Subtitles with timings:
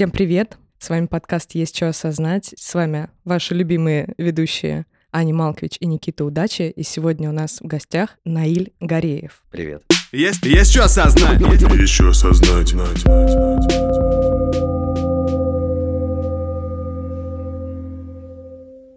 [0.00, 0.56] Всем привет!
[0.78, 2.54] С вами подкаст «Есть что осознать».
[2.56, 6.72] С вами ваши любимые ведущие Аня Малкович и Никита Удачи.
[6.74, 9.42] И сегодня у нас в гостях Наиль Гореев.
[9.50, 9.82] Привет.
[10.10, 11.38] Есть, есть что осознать.
[11.42, 12.66] Есть что осознать.
[12.68, 13.90] знать, знать, знать, знать.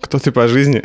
[0.04, 0.82] Кто ты по жизни?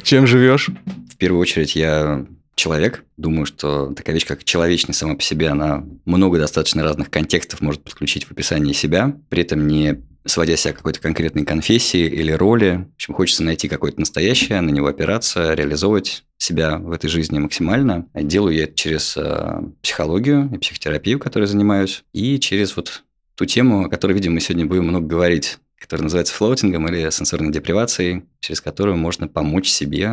[0.02, 0.70] Чем живешь?
[1.12, 2.24] В первую очередь я
[2.58, 3.04] человек.
[3.16, 7.82] Думаю, что такая вещь, как человечность сама по себе, она много достаточно разных контекстов может
[7.82, 12.86] подключить в описании себя, при этом не сводя себя к какой-то конкретной конфессии или роли.
[12.92, 18.06] В общем, хочется найти какое-то настоящее, на него опираться, реализовывать себя в этой жизни максимально.
[18.14, 23.04] Делаю я это через э, психологию и психотерапию, которой занимаюсь, и через вот
[23.34, 27.52] ту тему, о которой, видимо, мы сегодня будем много говорить который называется флоутингом или сенсорной
[27.52, 30.10] депривацией, через которую можно помочь себе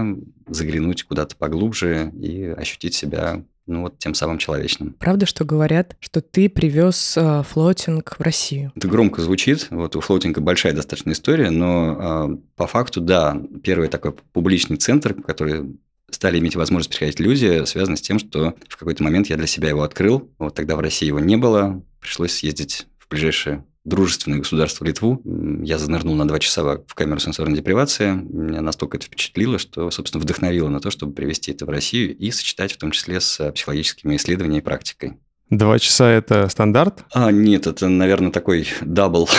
[0.47, 4.95] заглянуть куда-то поглубже и ощутить себя ну вот тем самым человечным.
[4.99, 8.71] Правда, что говорят, что ты привез э, флотинг в Россию?
[8.75, 9.67] Это громко звучит.
[9.71, 15.16] Вот у флотинга большая достаточно история, но э, по факту, да, первый такой публичный центр,
[15.16, 15.77] который
[16.11, 19.69] стали иметь возможность приходить люди, связано с тем, что в какой-то момент я для себя
[19.69, 20.29] его открыл.
[20.38, 21.81] Вот тогда в России его не было.
[22.00, 25.22] Пришлось съездить в ближайшее дружественное государство Литву.
[25.64, 28.11] Я занырнул на два часа в камеру сенсорной депривации.
[28.14, 32.31] Меня настолько это впечатлило, что, собственно, вдохновило на то, чтобы привести это в Россию и
[32.31, 35.13] сочетать в том числе с психологическими исследованиями и практикой.
[35.52, 37.06] Два часа– это стандарт?
[37.13, 39.30] А, нет, это, наверное, такой double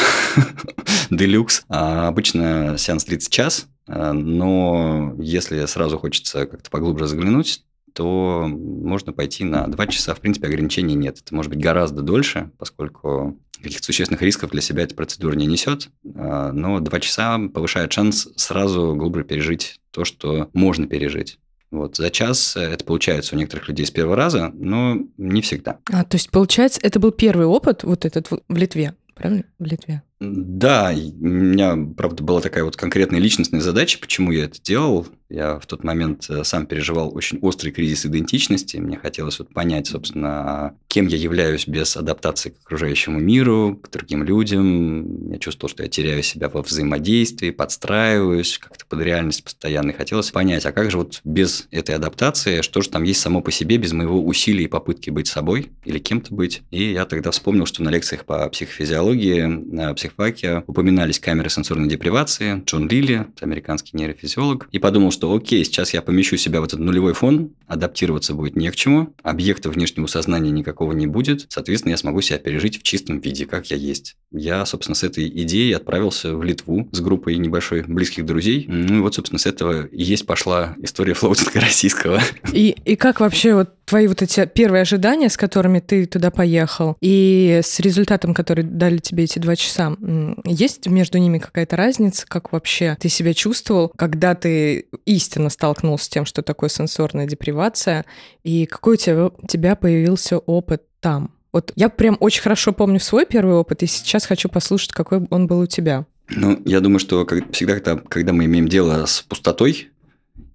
[1.11, 1.64] deluxe.
[1.69, 7.64] А, обычно сеанс час, а, но если сразу хочется как-то поглубже заглянуть,
[7.97, 10.14] то можно пойти на 2 часа.
[10.14, 11.19] В принципе, ограничений нет.
[11.25, 15.89] Это может быть гораздо дольше, поскольку каких-то существенных рисков для себя эта процедура не несет,
[16.14, 21.39] а, но 2 часа повышает шанс сразу глубже пережить то, что можно пережить.
[21.70, 21.97] Вот.
[21.97, 25.78] За час это получается у некоторых людей с первого раза, но не всегда.
[25.91, 29.44] А, то есть, получается, это был первый опыт вот этот в Литве, правильно?
[29.58, 30.02] В Литве.
[30.20, 35.06] Да, у меня, правда, была такая вот конкретная личностная задача, почему я это делал.
[35.28, 38.77] Я в тот момент э, сам переживал очень острый кризис идентичности.
[38.77, 44.23] Мне хотелось вот понять, собственно, кем я являюсь без адаптации к окружающему миру, к другим
[44.23, 45.30] людям.
[45.33, 49.90] Я чувствовал, что я теряю себя во взаимодействии, подстраиваюсь как-то под реальность постоянно.
[49.90, 53.40] И хотелось понять, а как же вот без этой адаптации, что же там есть само
[53.40, 56.62] по себе, без моего усилия и попытки быть собой или кем-то быть.
[56.70, 62.89] И я тогда вспомнил, что на лекциях по психофизиологии, психфаке упоминались камеры сенсорной депривации, Джон
[62.89, 67.52] Лилли, американский нейрофизиолог, и подумал, что окей, сейчас я помещу себя в этот нулевой фон,
[67.66, 72.38] адаптироваться будет не к чему, объекта внешнего сознания никакого не будет, соответственно, я смогу себя
[72.38, 74.16] пережить в чистом виде, как я есть.
[74.30, 78.66] Я, собственно, с этой идеей отправился в Литву с группой небольшой близких друзей.
[78.68, 82.20] Ну и вот, собственно, с этого и есть пошла история флоутинга российского.
[82.52, 86.96] И, и как вообще вот твои вот эти первые ожидания, с которыми ты туда поехал,
[87.00, 89.96] и с результатом, который дали тебе эти два часа,
[90.44, 92.27] есть между ними какая-то разница?
[92.27, 98.05] Как вообще ты себя чувствовал, когда ты истинно столкнулся с тем, что такое сенсорная депривация,
[98.42, 101.33] и какой у тебя, у тебя появился опыт там?
[101.52, 105.46] Вот я прям очень хорошо помню свой первый опыт, и сейчас хочу послушать, какой он
[105.46, 106.05] был у тебя.
[106.28, 109.90] Ну, я думаю, что как, всегда, когда, когда мы имеем дело с пустотой,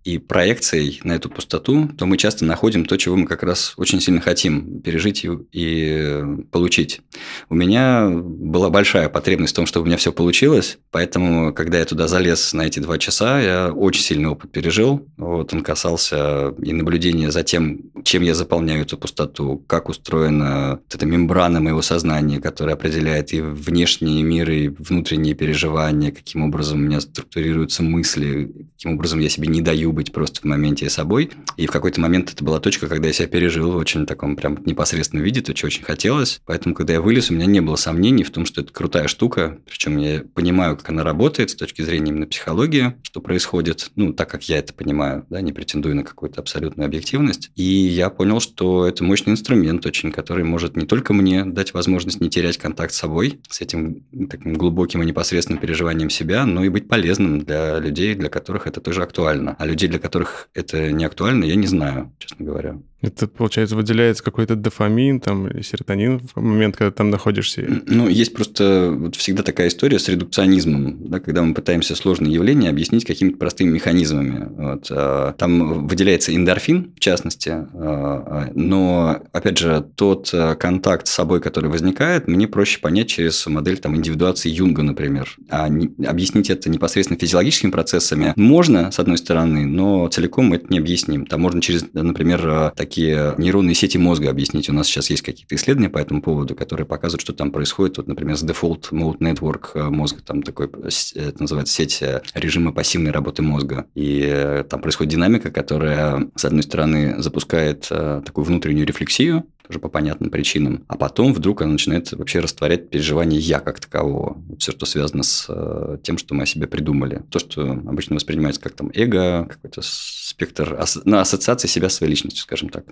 [0.04, 4.02] и проекцией на эту пустоту, то мы часто находим то, чего мы как раз очень
[4.02, 7.02] сильно хотим пережить и, и получить.
[7.50, 11.86] У меня была большая потребность в том, чтобы у меня все получилось, поэтому, когда я
[11.86, 15.08] туда залез на эти два часа, я очень сильный опыт пережил.
[15.18, 20.96] Вот он касался и наблюдения за тем, чем я заполняю эту пустоту, как устроена вот
[20.96, 26.82] эта мембрана моего сознания, которая определяет и внешние миры, и внутренние переживания, каким образом у
[26.82, 31.32] меня структурируются мысли, каким образом я себе не даю быть просто в моменте собой.
[31.58, 34.60] И в какой-то момент это была точка, когда я себя пережил в очень таком прям
[34.66, 36.42] непосредственном виде, то, чего очень хотелось.
[36.46, 39.60] Поэтому, когда я вылез, у меня не было сомнений в том, что это крутая штука.
[39.66, 44.30] Причем я понимаю, как она работает с точки зрения именно психологии, что происходит, ну, так
[44.30, 47.52] как я это понимаю, да, не претендую на какую-то абсолютную объективность.
[47.56, 52.22] И я понял, что это мощный инструмент очень, который может не только мне дать возможность
[52.22, 56.70] не терять контакт с собой, с этим таким глубоким и непосредственным переживанием себя, но и
[56.70, 59.56] быть полезным для людей, для которых это тоже актуально.
[59.60, 62.78] А люди людей, для которых это не актуально, я не знаю, честно говоря.
[63.02, 67.66] Это, получается, выделяется какой-то дофамин там, или серотонин в момент, когда там находишься?
[67.88, 72.70] Ну, есть просто вот всегда такая история с редукционизмом, да, когда мы пытаемся сложные явления
[72.70, 74.48] объяснить какими-то простыми механизмами.
[74.56, 74.88] Вот.
[74.92, 81.42] А, там выделяется эндорфин, в частности, а, а, но, опять же, тот контакт с собой,
[81.42, 85.36] который возникает, мне проще понять через модель там, индивидуации Юнга, например.
[85.50, 90.68] А не, объяснить это непосредственно физиологическими процессами можно, с одной стороны, но целиком мы это
[90.70, 91.26] не объясним.
[91.26, 94.70] Там можно через, например, так такие нейронные сети мозга объяснить.
[94.70, 98.08] У нас сейчас есть какие-то исследования по этому поводу, которые показывают, что там происходит, вот,
[98.08, 103.12] например, с Default Mode Network э, мозга, там такой, это называется сеть э, режима пассивной
[103.12, 103.86] работы мозга.
[103.96, 109.88] И э, там происходит динамика, которая, с одной стороны, запускает такую внутреннюю рефлексию, тоже по
[109.88, 110.84] понятным причинам.
[110.90, 114.38] А потом вдруг она начинает вообще растворять переживание «я» как такового.
[114.60, 117.24] все, что связано с э, тем, что мы о себе придумали.
[117.30, 122.44] То, что обычно воспринимается как там эго, какой-то спектр ну, ассоциации себя с своей личностью,
[122.44, 122.86] скажем так.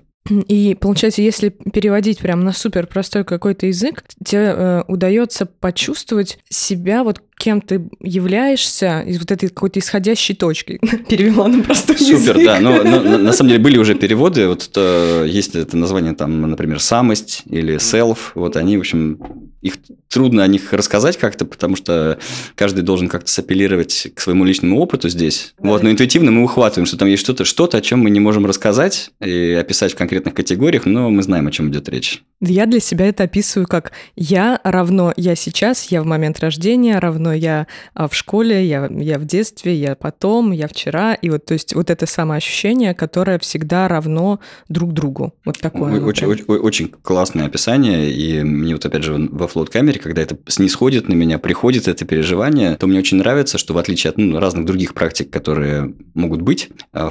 [0.48, 7.04] И получается, если переводить прям на супер простой какой-то язык, тебе э, удается почувствовать себя
[7.04, 10.78] вот кем ты являешься из вот этой какой-то исходящей точки.
[11.10, 12.46] Перевела на простой Супер, язык.
[12.46, 12.60] да.
[12.60, 14.48] Но, но, на самом деле были уже переводы.
[14.48, 18.18] Вот это, есть это название там, например, самость или self.
[18.36, 19.20] Вот они, в общем,
[19.62, 19.76] их
[20.10, 22.20] трудно о них рассказать как-то, потому что
[22.56, 25.54] каждый должен как-то сапеллировать к своему личному опыту здесь.
[25.60, 25.70] Да.
[25.70, 28.46] Вот, но интуитивно мы ухватываем, что там есть что-то, что-то, о чем мы не можем
[28.46, 32.22] рассказать и описать в конкретных категориях, но мы знаем, о чем идет речь.
[32.42, 37.29] Я для себя это описываю как я равно я сейчас, я в момент рождения, равно
[37.32, 41.14] я а, в школе, я, я в детстве, я потом, я вчера.
[41.14, 45.34] И вот, то есть, вот это самоощущение, которое всегда равно друг другу.
[45.46, 46.02] Вот такое.
[46.02, 48.12] Очень, очень, очень классное описание.
[48.12, 52.76] И мне вот опять же во флот-камере, когда это снисходит на меня, приходит это переживание,
[52.76, 56.70] то мне очень нравится, что в отличие от ну, разных других практик, которые могут быть
[56.94, 57.10] а,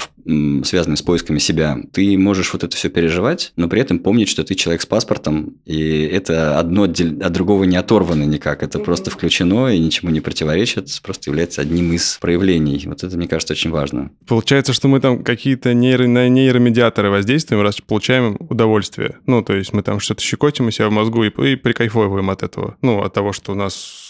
[0.65, 4.45] связаны с поисками себя, ты можешь вот это все переживать, но при этом помнить, что
[4.45, 8.63] ты человек с паспортом, и это одно от другого не оторвано никак.
[8.63, 8.85] Это mm-hmm.
[8.85, 12.83] просто включено и ничему не противоречит, просто является одним из проявлений.
[12.87, 14.11] Вот это, мне кажется, очень важно.
[14.27, 19.17] Получается, что мы там какие-то нейро, на нейромедиаторы воздействуем, раз получаем удовольствие.
[19.27, 22.43] Ну, то есть мы там что-то щекотим у себя в мозгу и, и прикайфовываем от
[22.43, 22.77] этого.
[22.83, 24.08] Ну, от того, что у нас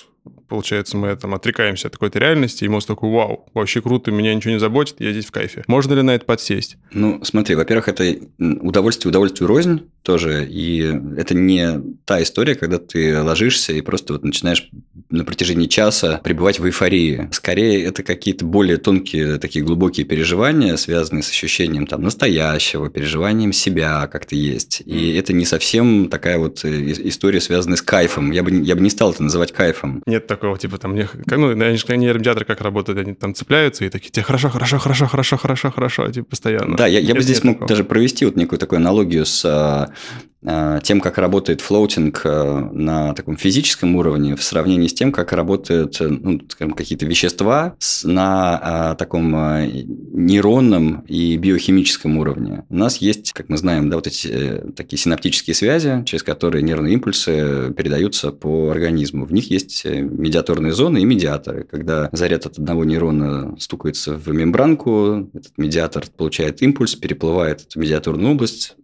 [0.49, 4.55] получается, мы там отрекаемся от какой-то реальности, и мозг такой, вау, вообще круто, меня ничего
[4.55, 5.65] не заботит, я здесь в кайфе.
[5.67, 6.77] Можно ли на это подсесть?
[6.93, 10.81] Ну, смотри, во-первых, это удовольствие, удовольствие рознь тоже, и
[11.17, 14.71] это не та история, когда ты ложишься и просто вот начинаешь
[15.11, 17.29] на протяжении часа пребывать в эйфории.
[17.33, 24.07] Скорее, это какие-то более тонкие, такие глубокие переживания, связанные с ощущением там настоящего, переживанием себя,
[24.07, 24.83] как ты есть.
[24.85, 28.31] И это не совсем такая вот э, история, связанная с кайфом.
[28.31, 30.03] Я бы, я бы не стал это называть кайфом.
[30.09, 33.91] Нет такого, типа, там, мне, ну, они же нейромедиаторы как работают, они там цепляются и
[33.91, 36.77] такие, тебе хорошо, хорошо, хорошо, хорошо, хорошо, хорошо, типа, постоянно.
[36.79, 37.69] Да, я, я бы здесь мог такого.
[37.69, 39.93] даже провести вот некую такую аналогию с а,
[40.41, 46.01] тем, как работает флоутинг э, на таком физическом уровне в сравнении с тем, как работают
[46.01, 47.75] э, ну, скажем, какие-то вещества
[48.05, 52.65] на таком нейронном и биохимическом уровне.
[52.69, 56.95] У нас есть, как мы знаем, да, вот эти такие синаптические связи, через которые нервные
[56.95, 59.25] импульсы передаются по организму.
[59.25, 61.65] В них есть медиаторные зоны и медиаторы.
[61.65, 68.33] Когда заряд от одного нейрона стукается в мембранку, этот медиатор получает импульс, переплывает эту медиаторную
[68.33, 68.77] область,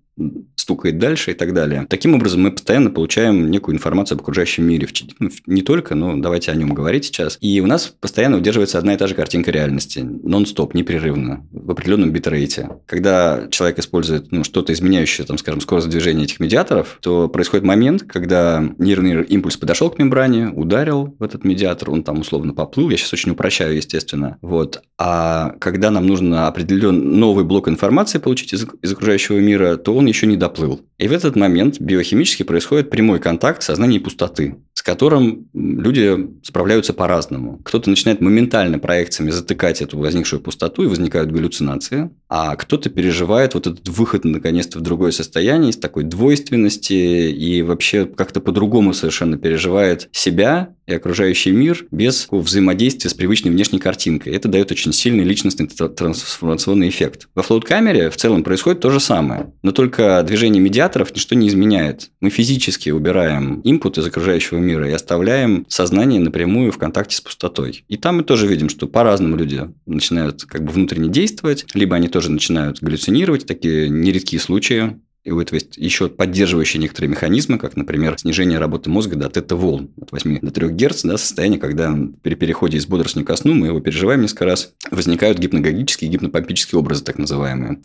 [0.64, 1.86] стукает дальше и так далее.
[1.90, 4.88] Таким образом, мы постоянно получаем некую информацию об окружающем мире.
[5.18, 7.36] Ну, не только, но давайте о нем говорить сейчас.
[7.42, 10.00] И у нас постоянно удерживается одна и та же картинка реальности.
[10.00, 12.70] Нон-стоп, непрерывно, в определенном битрейте.
[12.86, 18.04] Когда человек использует ну, что-то изменяющее, там, скажем, скорость движения этих медиаторов, то происходит момент,
[18.04, 22.88] когда нервный импульс подошел к мембране, ударил в этот медиатор, он там условно поплыл.
[22.88, 24.38] Я сейчас очень упрощаю, естественно.
[24.40, 24.82] Вот.
[24.96, 30.03] А когда нам нужно определенный новый блок информации получить из, из окружающего мира, то он
[30.06, 30.82] еще не доплыл.
[30.98, 36.92] И в этот момент биохимически происходит прямой контакт сознания и пустоты, с которым люди справляются
[36.92, 37.60] по-разному.
[37.64, 43.68] Кто-то начинает моментально проекциями затыкать эту возникшую пустоту, и возникают галлюцинации, а кто-то переживает вот
[43.68, 50.08] этот выход наконец-то в другое состояние из такой двойственности и вообще как-то по-другому совершенно переживает
[50.10, 54.34] себя и окружающий мир без взаимодействия с привычной внешней картинкой.
[54.34, 57.28] Это дает очень сильный личностный трансформационный эффект.
[57.34, 62.10] Во флоут-камере в целом происходит то же самое, но только движение медиаторов ничто не изменяет.
[62.20, 67.84] Мы физически убираем инпут из окружающего мира и оставляем сознание напрямую в контакте с пустотой.
[67.88, 72.08] И там мы тоже видим, что по-разному люди начинают как бы внутренне действовать, либо они
[72.08, 77.76] тоже начинают галлюцинировать, такие нередкие случаи, и у этого есть еще поддерживающие некоторые механизмы, как,
[77.76, 82.34] например, снижение работы мозга до тета-волн от 8 до 3 Гц, да, состояние, когда при
[82.34, 87.18] переходе из бодрствования ко сну, мы его переживаем несколько раз, возникают гипногогические, гипнопомпические образы, так
[87.18, 87.80] называемые.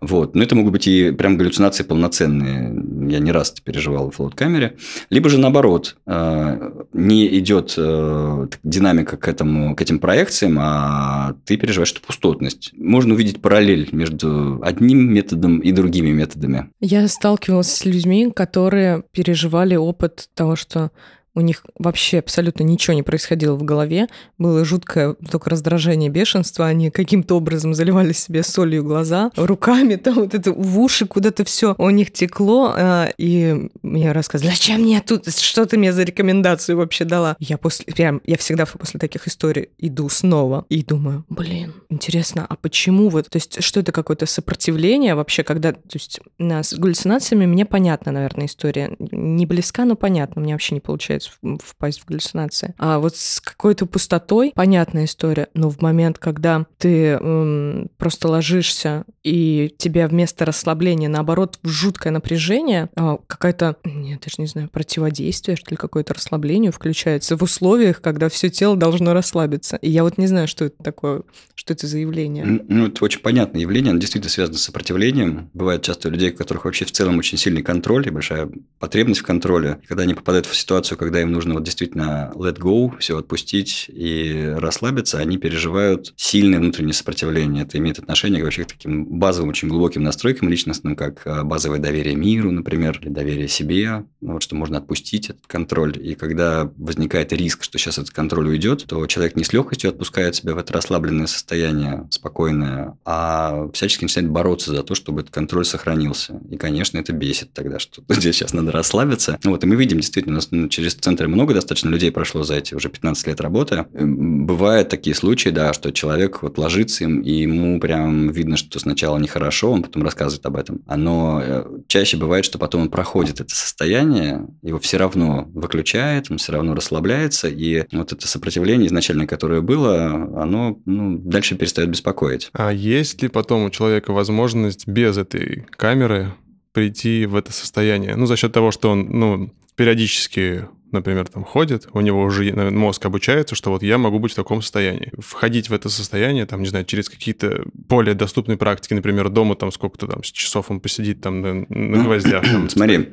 [0.00, 0.36] Вот.
[0.36, 3.10] Но это могут быть и прям галлюцинации полноценные.
[3.10, 4.76] Я не раз это переживал в флот-камере.
[5.10, 11.56] Либо же наоборот, э, не идет э, динамика к, этому, к этим проекциям, а ты
[11.56, 12.70] переживаешь эту пустотность.
[12.76, 16.67] Можно увидеть параллель между одним методом и другими методами.
[16.80, 20.90] Я сталкивалась с людьми, которые переживали опыт того, что
[21.34, 24.08] у них вообще абсолютно ничего не происходило в голове,
[24.38, 30.34] было жуткое только раздражение, бешенство, они каким-то образом заливали себе солью глаза, руками там вот
[30.34, 35.28] это в уши куда-то все у них текло, а, и мне рассказывали, зачем мне тут,
[35.28, 37.36] что ты мне за рекомендацию вообще дала?
[37.38, 42.56] Я после, прям, я всегда после таких историй иду снова и думаю, блин, интересно, а
[42.56, 47.64] почему вот, то есть что это какое-то сопротивление вообще, когда, то есть с галлюцинациями мне
[47.64, 52.74] понятна, наверное, история, не близка, но понятно, мне вообще не получается впасть в галлюцинации.
[52.78, 59.04] А вот с какой-то пустотой понятная история, но в момент, когда ты м, просто ложишься
[59.22, 65.70] и тебя вместо расслабления, наоборот, жуткое напряжение, а, какая-то, я даже не знаю, противодействие, что
[65.70, 69.76] ли, какое-то расслабление включается в условиях, когда все тело должно расслабиться.
[69.76, 71.22] И я вот не знаю, что это такое,
[71.54, 72.44] что это за явление.
[72.44, 75.50] Ну, это очень понятное явление, оно действительно связано с сопротивлением.
[75.54, 79.20] Бывает часто у людей, у которых вообще в целом очень сильный контроль и большая потребность
[79.20, 79.80] в контроле.
[79.88, 84.54] Когда они попадают в ситуацию, когда им нужно вот действительно let go, все отпустить и
[84.56, 87.64] расслабиться, они переживают сильное внутреннее сопротивление.
[87.64, 92.16] Это имеет отношение вообще к таким базовым, очень глубоким настройкам личностным, как а, базовое доверие
[92.16, 95.96] миру, например, или доверие себе, ну, вот что можно отпустить этот контроль.
[96.00, 100.34] И когда возникает риск, что сейчас этот контроль уйдет, то человек не с легкостью отпускает
[100.34, 105.64] себя в это расслабленное состояние, спокойное, а всячески начинает бороться за то, чтобы этот контроль
[105.64, 106.40] сохранился.
[106.50, 109.38] И, конечно, это бесит тогда, что здесь сейчас надо расслабиться.
[109.44, 112.56] Вот, и мы видим, действительно, у нас ну, через центры много достаточно людей прошло за
[112.56, 113.86] эти уже 15 лет работы.
[113.92, 119.18] Бывают такие случаи, да, что человек вот ложится им, и ему прям видно, что сначала
[119.18, 120.80] нехорошо, он потом рассказывает об этом.
[120.86, 126.38] Но э, чаще бывает, что потом он проходит это состояние, его все равно выключает, он
[126.38, 130.12] все равно расслабляется, и вот это сопротивление изначально, которое было,
[130.42, 132.50] оно ну, дальше перестает беспокоить.
[132.52, 136.34] А есть ли потом у человека возможность без этой камеры
[136.72, 138.16] прийти в это состояние?
[138.16, 143.04] Ну, за счет того, что он, ну, периодически например, там ходит, у него уже мозг
[143.06, 145.12] обучается, что вот я могу быть в таком состоянии.
[145.18, 149.72] Входить в это состояние, там, не знаю, через какие-то более доступные практики, например, дома там
[149.72, 152.44] сколько-то там часов он посидит там на, на гвоздях.
[152.44, 153.08] Там, Смотри,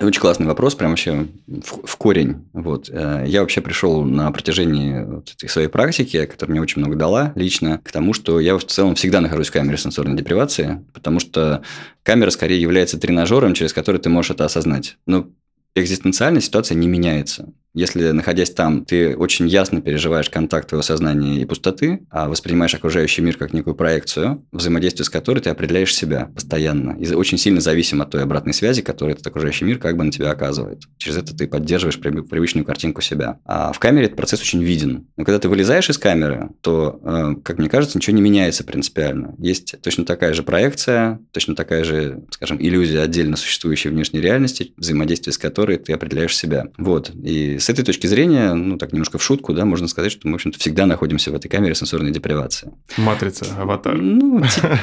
[0.00, 2.46] очень классный вопрос, прям вообще в, в корень.
[2.52, 2.90] Вот.
[2.90, 7.32] Э, я вообще пришел на протяжении вот этой своей практики, которая мне очень много дала
[7.34, 11.62] лично, к тому, что я в целом всегда нахожусь в камере сенсорной депривации, потому что
[12.02, 14.98] камера скорее является тренажером, через который ты можешь это осознать.
[15.06, 15.28] Но
[15.76, 17.52] экзистенциальная ситуация не меняется.
[17.76, 23.20] Если, находясь там, ты очень ясно переживаешь контакт твоего сознания и пустоты, а воспринимаешь окружающий
[23.20, 26.96] мир как некую проекцию, взаимодействие с которой ты определяешь себя постоянно.
[26.98, 30.10] И очень сильно зависим от той обратной связи, которую этот окружающий мир как бы на
[30.10, 30.84] тебя оказывает.
[30.96, 33.40] Через это ты поддерживаешь привычную картинку себя.
[33.44, 35.08] А в камере этот процесс очень виден.
[35.18, 39.34] Но когда ты вылезаешь из камеры, то, э, как мне кажется, ничего не меняется принципиально.
[39.36, 45.34] Есть точно такая же проекция, точно такая же, скажем, иллюзия отдельно существующей внешней реальности, взаимодействие
[45.34, 46.68] с которой ты определяешь себя.
[46.78, 47.10] Вот.
[47.22, 50.34] И с этой точки зрения, ну, так немножко в шутку, да, можно сказать, что мы,
[50.34, 52.72] в общем-то, всегда находимся в этой камере сенсорной депривации.
[52.96, 53.96] Матрица, аватар.
[53.96, 54.40] Ну,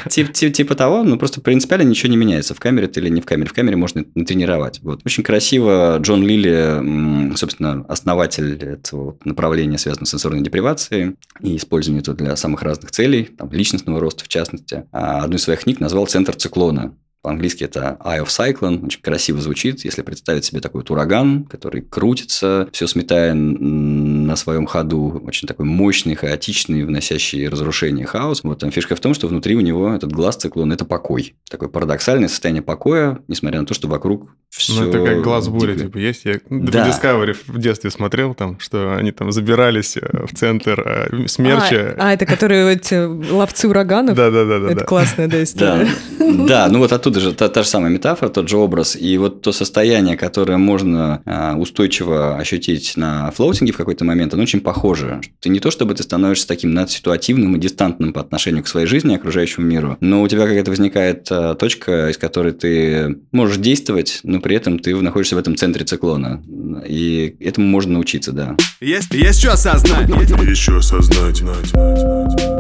[0.09, 3.47] типа того, ну, просто принципиально ничего не меняется, в камере ты или не в камере.
[3.49, 4.81] В камере можно натренировать.
[4.83, 4.99] Вот.
[5.05, 12.17] Очень красиво Джон Лилли, собственно, основатель этого направления, связанного с сенсорной депривацией и использованием этого
[12.17, 16.05] для самых разных целей, там, личностного роста в частности, а одну из своих книг назвал
[16.07, 16.93] «Центр циклона».
[17.23, 19.85] По-английски это Eye of Cyclone, очень красиво звучит.
[19.85, 25.65] Если представить себе такой вот ураган, который крутится, все сметая на своем ходу, очень такой
[25.65, 28.43] мощный, хаотичный, вносящий разрушение хаос.
[28.43, 31.35] Вот там фишка в том, что внутри у него этот глаз циклон– это покой.
[31.49, 34.73] Такое парадоксальное состояние покоя, несмотря на то, что вокруг все...
[34.73, 36.25] Ну, это как глаз бури, типа, есть.
[36.25, 36.89] Я да.
[36.89, 41.95] Discovery в детстве смотрел там, что они там забирались э, в центр э, смерча.
[41.97, 42.95] А, а это которые эти
[43.31, 44.15] ловцы ураганов?
[44.15, 44.69] Да-да-да.
[44.69, 45.87] Это классная, да, история.
[46.19, 48.95] Да, ну вот оттуда оттуда же та, та же самая метафора, тот же образ.
[48.95, 54.43] И вот то состояние, которое можно а, устойчиво ощутить на флоутинге в какой-то момент, оно
[54.43, 55.21] очень похоже.
[55.39, 59.15] Ты не то, чтобы ты становишься таким надситуативным и дистантным по отношению к своей жизни,
[59.15, 64.39] окружающему миру, но у тебя какая-то возникает а, точка, из которой ты можешь действовать, но
[64.39, 66.43] при этом ты находишься в этом центре циклона.
[66.87, 68.55] И этому можно научиться, да.
[68.81, 70.09] Есть, есть что осознать.
[70.09, 72.52] Есть что осознать.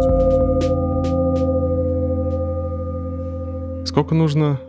[3.85, 4.59] Сколько нужно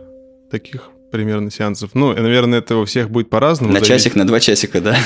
[0.51, 1.91] таких примерно сеансов?
[1.93, 3.73] Ну, наверное, это у всех будет по-разному.
[3.73, 4.03] На зависит...
[4.03, 4.97] часик, на два часика, да?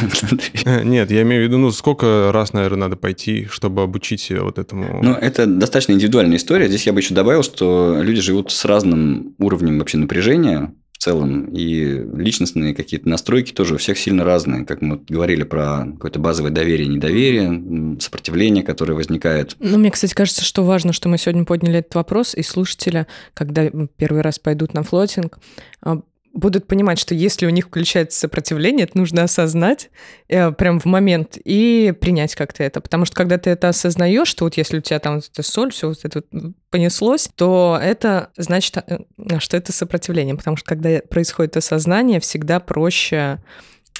[0.83, 4.57] Нет, я имею в виду, ну, сколько раз, наверное, надо пойти, чтобы обучить себя вот
[4.57, 5.03] этому?
[5.03, 6.67] Ну, это достаточно индивидуальная история.
[6.67, 11.45] Здесь я бы еще добавил, что люди живут с разным уровнем вообще напряжения в целом.
[11.45, 14.65] И личностные какие-то настройки тоже у всех сильно разные.
[14.65, 19.55] Как мы говорили про какое-то базовое доверие, недоверие, сопротивление, которое возникает.
[19.59, 23.71] Ну, мне, кстати, кажется, что важно, что мы сегодня подняли этот вопрос, и слушатели, когда
[23.95, 25.39] первый раз пойдут на флотинг,
[25.81, 26.01] а,
[26.33, 29.89] будут понимать, что если у них включается сопротивление, это нужно осознать
[30.27, 32.81] э, прям в момент и принять как-то это.
[32.81, 35.71] Потому что когда ты это осознаешь, что вот если у тебя там вот эта соль,
[35.71, 38.99] все вот это вот понеслось, то это значит, э,
[39.39, 40.35] что это сопротивление.
[40.35, 43.39] Потому что когда происходит осознание, всегда проще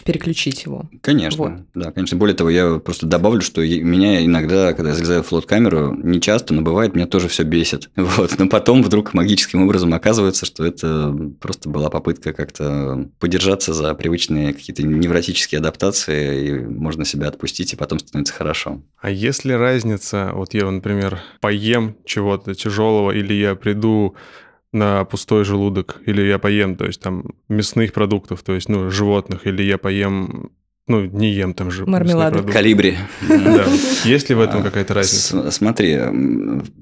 [0.03, 0.89] переключить его.
[1.01, 1.53] Конечно, Вот.
[1.73, 2.17] да, конечно.
[2.17, 6.53] Более того, я просто добавлю, что меня иногда, когда я залезаю в флот-камеру, не часто,
[6.53, 7.89] но бывает, меня тоже все бесит.
[8.19, 8.37] Вот.
[8.37, 14.53] Но потом вдруг магическим образом оказывается, что это просто была попытка как-то подержаться за привычные
[14.53, 18.81] какие-то невротические адаптации, и можно себя отпустить, и потом становится хорошо.
[18.99, 24.15] А есть ли разница, вот я, например, поем чего-то тяжелого, или я приду
[24.71, 29.47] на пустой желудок, или я поем, то есть там мясных продуктов, то есть, ну, животных,
[29.47, 30.51] или я поем,
[30.87, 32.43] ну, не ем там же Мармелады.
[32.51, 32.97] Колибри.
[33.27, 33.65] Да.
[34.03, 35.49] Есть ли в этом какая-то разница?
[35.51, 35.99] Смотри,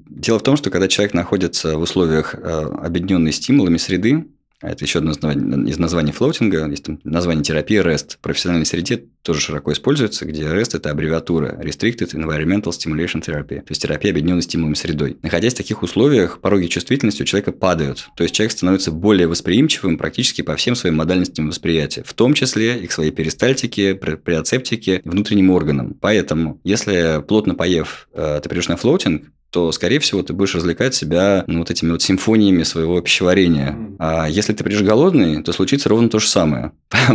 [0.06, 4.26] дело в том, что когда человек находится в условиях э, обедненной стимулами среды,
[4.60, 9.40] это еще одно из названий- флоутинга, есть там название терапии REST, в профессиональной среде тоже
[9.40, 14.74] широко используется, где REST– это аббревиатура Restricted Environmental Stimulation Therapy, то есть терапия, обедненной стимулами
[14.74, 15.18] средой.
[15.22, 19.98] Находясь в таких условиях, пороги чувствительности у человека падают, то есть человек становится более восприимчивым
[19.98, 25.50] практически по всем своим модальностям восприятия, в том числе и к своей перистальтике, проприоцептике, внутренним
[25.50, 25.94] органам.
[26.00, 30.94] Поэтому, если плотно поев, э, ты придешь на флоутинг, то, скорее всего, ты будешь развлекать
[30.94, 33.76] себя ну, вот этими вот симфониями своего пищеварения.
[33.98, 36.72] А если ты придешь голодный, то случится ровно то же самое.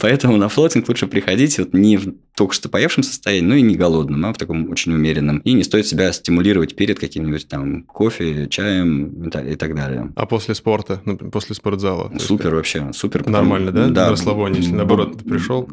[0.00, 3.74] Поэтому на флотинг лучше приходить вот не в только что поевшем состоянии, но и не
[3.74, 5.38] голодным, а в таком очень умеренном.
[5.38, 10.12] И не стоит себя стимулировать перед каким-нибудь там кофе, чаем и та- и так далее.
[10.14, 12.12] А после спорта, например, после спортзала?
[12.18, 13.24] Супер вообще, супер.
[13.24, 13.86] потому- Нормально, да?
[13.88, 15.68] На расслабоне, если наоборот ты пришел.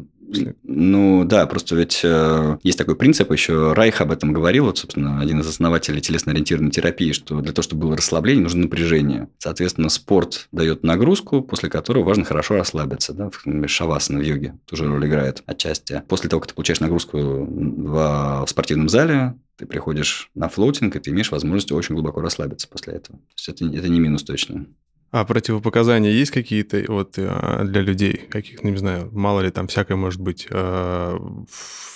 [0.62, 5.20] Ну да, просто ведь э, есть такой принцип, еще Райх об этом говорил, вот, собственно,
[5.20, 9.28] один из основателей телесно-ориентированной терапии, что для того, чтобы было расслабление, нужно напряжение.
[9.38, 13.12] Соответственно, спорт дает нагрузку, после которой важно хорошо расслабиться.
[13.12, 13.30] Да?
[13.66, 16.02] Шавасана в йоге тоже роль играет отчасти.
[16.08, 20.98] После того, как ты получаешь нагрузку в, в спортивном зале, ты приходишь на флоутинг, и
[20.98, 23.18] ты имеешь возможность очень глубоко расслабиться после этого.
[23.18, 24.66] То есть это, это не минус точно.
[25.10, 29.96] А противопоказания есть какие-то вот э, для людей, каких, не знаю, мало ли там всякое
[29.96, 31.18] может быть, э,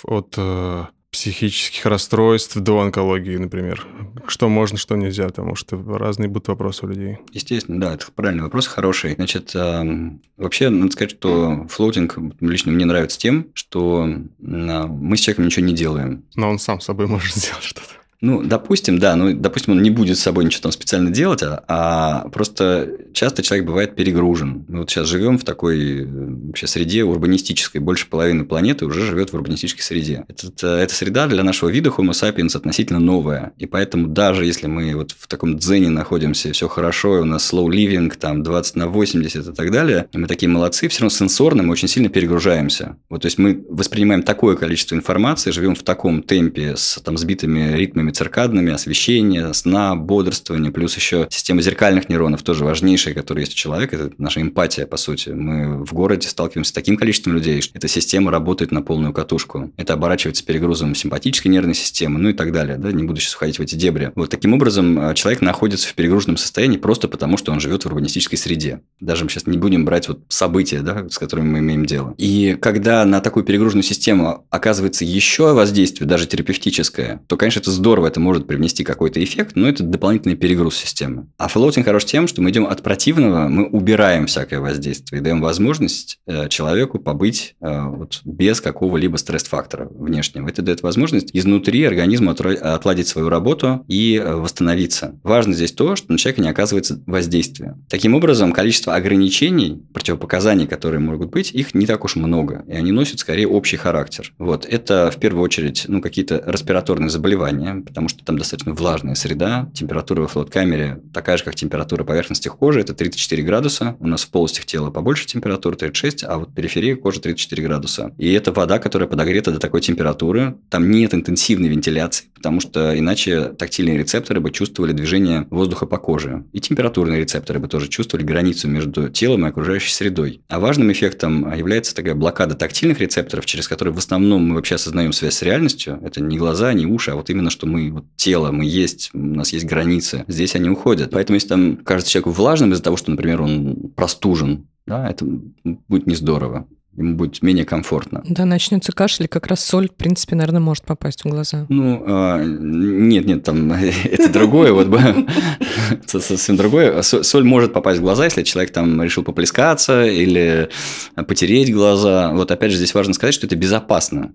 [0.03, 3.85] от э, психических расстройств до онкологии, например.
[4.27, 7.17] Что можно, что нельзя, потому что разные будут вопросы у людей.
[7.33, 9.15] Естественно, да, это правильный вопрос, хороший.
[9.15, 15.19] Значит, эм, вообще, надо сказать, что флоутинг лично мне нравится тем, что м, мы с
[15.19, 16.23] человеком ничего не делаем.
[16.35, 17.90] Но он сам с собой может сделать что-то.
[18.21, 21.63] Ну, допустим, да, ну, допустим, он не будет с собой ничего там специально делать, а,
[21.67, 24.63] а просто часто человек бывает перегружен.
[24.67, 27.81] Мы вот сейчас живем в такой э, вообще среде урбанистической.
[27.81, 30.25] Больше половины планеты уже живет в урбанистической среде.
[30.27, 33.53] Этот, э, эта среда для нашего вида Homo sapiens относительно новая.
[33.57, 37.51] И поэтому даже если мы вот в таком дзене находимся, все хорошо, и у нас
[37.51, 41.09] slow living, там 20 на 80 и так далее, и мы такие молодцы, все равно
[41.09, 42.97] сенсорно мы очень сильно перегружаемся.
[43.09, 47.75] Вот, то есть мы воспринимаем такое количество информации, живем в таком темпе с там, сбитыми
[47.75, 53.57] ритмами циркадными, освещения, сна, бодрствования, плюс еще система зеркальных нейронов тоже важнейшая, которая есть у
[53.57, 55.29] человека, это наша эмпатия, по сути.
[55.29, 59.71] Мы в городе сталкиваемся с таким количеством людей, что эта система работает на полную катушку.
[59.77, 63.59] Это оборачивается перегрузом симпатической нервной системы, ну и так далее, да, не буду сейчас уходить
[63.59, 64.11] в эти дебри.
[64.15, 67.85] Вот таким образом э, человек находится в перегруженном состоянии просто потому, что он живет в
[67.87, 68.81] урбанистической среде.
[68.99, 72.13] Даже мы сейчас не будем брать вот события, да, с которыми мы имеем дело.
[72.17, 78.00] И когда на такую перегруженную систему оказывается еще воздействие, даже терапевтическое, то, конечно, это здорово,
[78.05, 81.27] это может привнести какой-то эффект, но это дополнительный перегруз системы.
[81.37, 85.41] А флоутинг хорош тем, что мы идем от противного, мы убираем всякое воздействие и даем
[85.41, 90.47] возможность э, человеку побыть э, вот без какого-либо стресс-фактора внешнего.
[90.47, 95.19] Это дает возможность изнутри организму отра- отладить свою работу и э, восстановиться.
[95.23, 97.77] Важно здесь то, что на человека не оказывается воздействия.
[97.89, 102.91] Таким образом, количество ограничений, противопоказаний, которые могут быть, их не так уж много, и они
[102.91, 104.33] носят скорее общий характер.
[104.37, 104.65] Вот.
[104.65, 110.21] Это в первую очередь ну, какие-то респираторные заболевания, потому что там достаточно влажная среда, температура
[110.21, 114.65] во флот-камере такая же, как температура поверхности кожи, это 34 градуса, у нас в полостях
[114.65, 118.15] тела побольше температура 36, а вот периферия кожи 34 градуса.
[118.17, 123.49] И это вода, которая подогрета до такой температуры, там нет интенсивной вентиляции, потому что иначе
[123.49, 126.45] тактильные рецепторы бы чувствовали движение воздуха по коже.
[126.53, 130.41] И температурные рецепторы бы тоже чувствовали границу между телом и окружающей средой.
[130.47, 135.11] А важным эффектом является такая блокада тактильных рецепторов, через которые в основном мы вообще осознаем
[135.11, 135.99] связь с реальностью.
[136.03, 139.19] Это не глаза, не уши, а вот именно, что мы вот тело, мы есть, у
[139.19, 140.25] нас есть границы.
[140.27, 141.11] Здесь они уходят.
[141.11, 145.25] Поэтому если там кажется человеку влажным из-за того, что, например, он простужен, да, это
[145.63, 146.67] будет не здорово.
[146.95, 148.21] ему будет менее комфортно.
[148.25, 151.65] Да, начнется кашель, и как раз соль, в принципе, наверное, может попасть в глаза.
[151.69, 153.71] Ну, а, нет, нет, там
[154.03, 154.87] это другое, вот
[156.05, 157.01] совсем другое.
[157.01, 160.69] Соль может попасть в глаза, если человек там решил поплескаться или
[161.15, 162.31] потереть глаза.
[162.33, 164.33] Вот опять же здесь важно сказать, что это безопасно.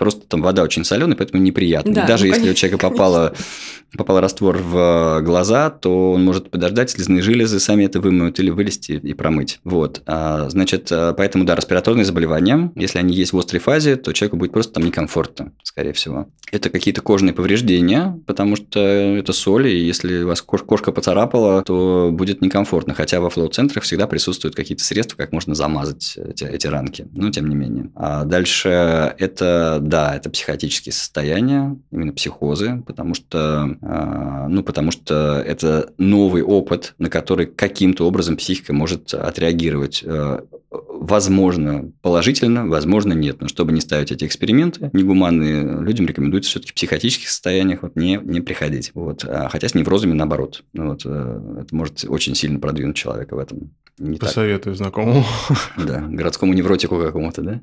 [0.00, 1.92] Просто там вода очень соленая, поэтому неприятно.
[1.92, 2.52] Да, Даже ну, если конечно.
[2.52, 3.34] у человека попало,
[3.98, 8.92] попал раствор в глаза, то он может подождать, слезные железы сами это вымоют или вылезти
[8.92, 9.60] и промыть.
[9.62, 10.00] Вот.
[10.06, 14.38] А, значит, а, поэтому, да, респираторные заболевания, если они есть в острой фазе, то человеку
[14.38, 16.30] будет просто там некомфортно, скорее всего.
[16.50, 22.08] Это какие-то кожные повреждения, потому что это соль, и если у вас кошка поцарапала, то
[22.10, 22.94] будет некомфортно.
[22.94, 27.06] Хотя во флоу-центрах всегда присутствуют какие-то средства, как можно замазать эти, эти ранки.
[27.12, 27.90] Но тем не менее.
[27.94, 28.70] А дальше
[29.18, 36.42] это да, это психотические состояния, именно психозы, потому что, а, ну, потому что это новый
[36.42, 40.04] опыт, на который каким-то образом психика может отреагировать.
[40.06, 43.40] А, возможно, положительно, возможно, нет.
[43.40, 48.20] Но чтобы не ставить эти эксперименты негуманные, людям рекомендуется все-таки в психотических состояниях вот не,
[48.22, 48.92] не приходить.
[48.94, 49.24] Вот.
[49.26, 50.62] А, хотя с неврозами наоборот.
[50.72, 53.72] Ну вот, э, это может очень сильно продвинуть человека в этом.
[54.00, 54.82] Не Посоветую так.
[54.82, 55.26] знакомому.
[55.76, 57.60] Да, городскому невротику какому-то, да.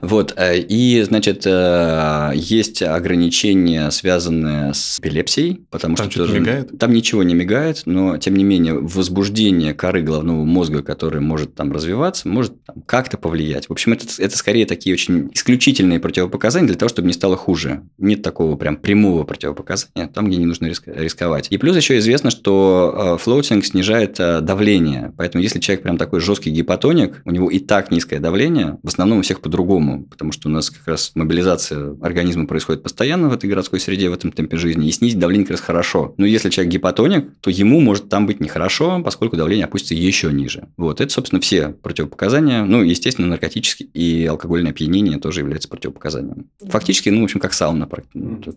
[0.00, 6.26] Вот, э, и, значит, э, есть ограничения, связанные с эпилепсией, потому там что...
[6.26, 6.78] Там мигает?
[6.78, 11.72] Там ничего не мигает, но, тем не менее, возбуждение коры головного мозга, который может там
[11.72, 12.54] развиваться, может
[12.86, 13.68] как-то повлиять.
[13.68, 17.82] В общем, это, это скорее такие очень исключительные противопоказания для того, чтобы не стало хуже.
[17.98, 21.48] Нет такого прям прямого противопоказания, там, где не нужно рисковать.
[21.50, 26.50] И плюс еще известно, что э, флоутинг снижает давление, поэтому если человек прям такой жесткий
[26.50, 30.52] гипотоник, у него и так низкое давление, в основном у всех по-другому, потому что у
[30.52, 34.88] нас как раз мобилизация организма происходит постоянно в этой городской среде, в этом темпе жизни,
[34.88, 36.14] и снизить давление как раз хорошо.
[36.16, 40.68] Но если человек гипотоник, то ему может там быть нехорошо, поскольку давление опустится еще ниже.
[40.76, 42.64] Вот, это, собственно, все противопоказания.
[42.64, 46.46] Ну, естественно, наркотические и алкогольное опьянение тоже является противопоказанием.
[46.68, 47.88] Фактически, ну, в общем, как сауна.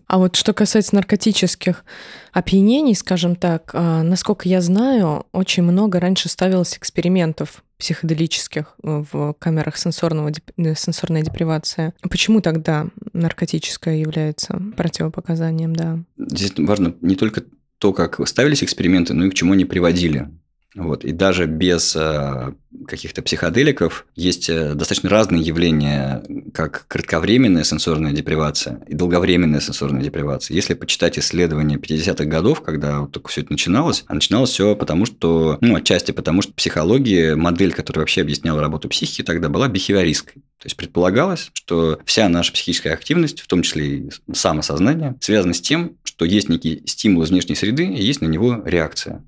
[0.06, 1.84] А вот что касается наркотических
[2.32, 9.34] опьянений, скажем так, а, насколько я знаю, очень много раньше ставилось экспериментов психоделических э, в
[9.38, 11.92] камерах сенсорного, э, сенсорной депривации.
[12.02, 16.00] Почему тогда наркотическое является противопоказанием, да?
[16.16, 17.44] Здесь важно не только
[17.78, 20.28] то, как ставились эксперименты, но и к чему они приводили.
[20.74, 21.04] Вот.
[21.04, 22.52] И даже без э,
[22.86, 30.54] каких-то психоделиков есть э, достаточно разные явления, как кратковременная сенсорная депривация и долговременная сенсорная депривация.
[30.54, 35.06] Если почитать исследования 50-х годов, когда вот только все это начиналось, а начиналось все потому,
[35.06, 40.42] что, ну, отчасти потому, что психология, модель, которая вообще объясняла работу психики, тогда была бихевиористской.
[40.58, 45.60] То есть предполагалось, что вся наша психическая активность, в том числе и самосознание, связана с
[45.60, 49.24] тем, что есть некий стимул из внешней среды и есть на него реакция.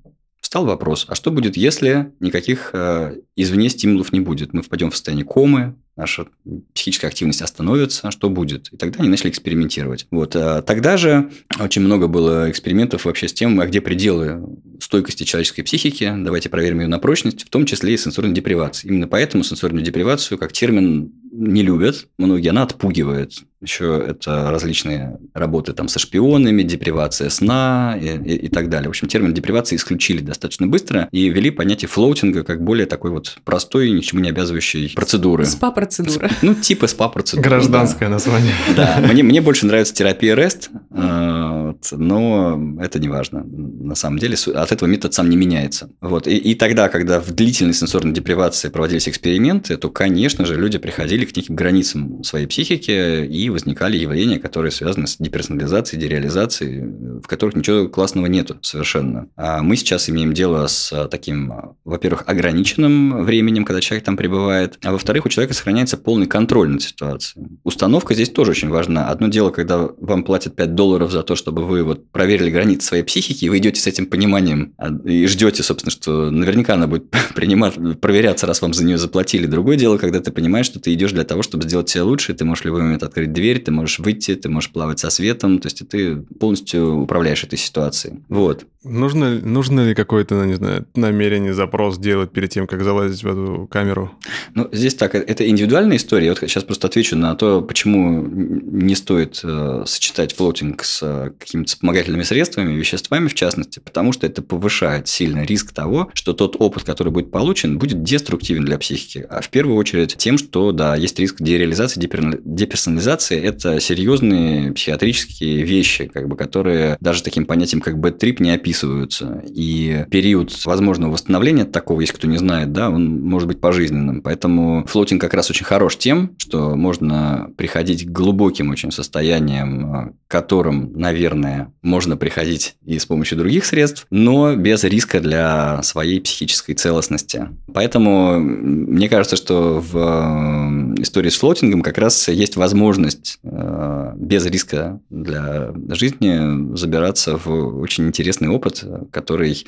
[0.51, 4.51] Стал вопрос, а что будет, если никаких э, извне стимулов не будет?
[4.51, 6.27] Мы впадем в состояние комы, наша
[6.73, 8.69] психическая активность остановится, что будет?
[8.71, 10.07] И тогда они начали экспериментировать.
[10.11, 10.35] Вот.
[10.35, 14.41] А тогда же очень много было экспериментов вообще с тем, а где пределы
[14.79, 18.87] стойкости человеческой психики, давайте проверим ее на прочность, в том числе и сенсорной депривации.
[18.87, 23.33] Именно поэтому сенсорную депривацию как термин не любят многие, она отпугивает.
[23.61, 28.87] Еще это различные работы там со шпионами, депривация сна и, и, и так далее.
[28.87, 33.37] В общем, термин депривации исключили достаточно быстро и ввели понятие флоутинга как более такой вот
[33.45, 35.45] простой, ни к чему не обязывающей процедуры.
[35.81, 36.29] СПА-процедура.
[36.41, 37.43] Ну, типа СПА-процедура.
[37.43, 38.11] Гражданское да.
[38.11, 38.53] название.
[38.75, 43.43] Да, мне, мне больше нравится терапия REST, э, но это не важно.
[43.43, 45.89] На самом деле от этого метод сам не меняется.
[46.01, 46.27] Вот.
[46.27, 51.25] И, и тогда, когда в длительной сенсорной депривации проводились эксперименты, то, конечно же, люди приходили
[51.25, 57.55] к неким границам своей психики и возникали явления, которые связаны с деперсонализацией, дереализацией, в которых
[57.55, 59.27] ничего классного нету совершенно.
[59.35, 64.91] А мы сейчас имеем дело с таким, во-первых, ограниченным временем, когда человек там пребывает, а
[64.91, 67.45] во-вторых, у человека сохраняется полный контроль над ситуацией.
[67.63, 69.07] Установка здесь тоже очень важна.
[69.09, 73.03] Одно дело, когда вам платят 5 долларов за то, чтобы вы вот проверили границы своей
[73.03, 77.09] психики, и вы идете с этим пониманием а, и ждете, собственно, что наверняка она будет
[77.35, 79.45] принимать, проверяться, раз вам за нее заплатили.
[79.45, 82.45] Другое дело, когда ты понимаешь, что ты идешь для того, чтобы сделать себя лучше, ты
[82.45, 85.67] можешь в любой момент открыть дверь, ты можешь выйти, ты можешь плавать со светом, то
[85.67, 88.19] есть ты полностью управляешь этой ситуацией.
[88.29, 88.65] Вот.
[88.83, 93.27] Нужно, нужно ли какое-то, ну, не знаю, намерение, запрос делать перед тем, как залазить в
[93.27, 94.11] эту камеру?
[94.55, 96.29] Ну, здесь так, это индивидуальная история.
[96.29, 101.61] Вот сейчас просто отвечу на то, почему не стоит э, сочетать флоутинг с э, каким
[101.61, 106.55] какими-то вспомогательными средствами, веществами в частности, потому что это повышает сильно риск того, что тот
[106.59, 109.25] опыт, который будет получен, будет деструктивен для психики.
[109.29, 113.41] А в первую очередь тем, что, да, есть риск дереализации, деперсонализации.
[113.41, 119.43] Это серьезные психиатрические вещи, как бы, которые даже таким понятием, как bad trip, не описываются.
[119.47, 124.21] И период возможного восстановления такого, если кто не знает, да, он может быть пожизненным.
[124.21, 130.31] Поэтому флотинг как раз очень хорош тем, что можно приходить к глубоким очень состояниям, к
[130.31, 136.75] которым, наверное, можно приходить и с помощью других средств, но без риска для своей психической
[136.75, 137.49] целостности.
[137.73, 144.45] Поэтому мне кажется, что в э, истории с флотингом как раз есть возможность э, без
[144.45, 149.65] риска для жизни забираться в очень интересный опыт, который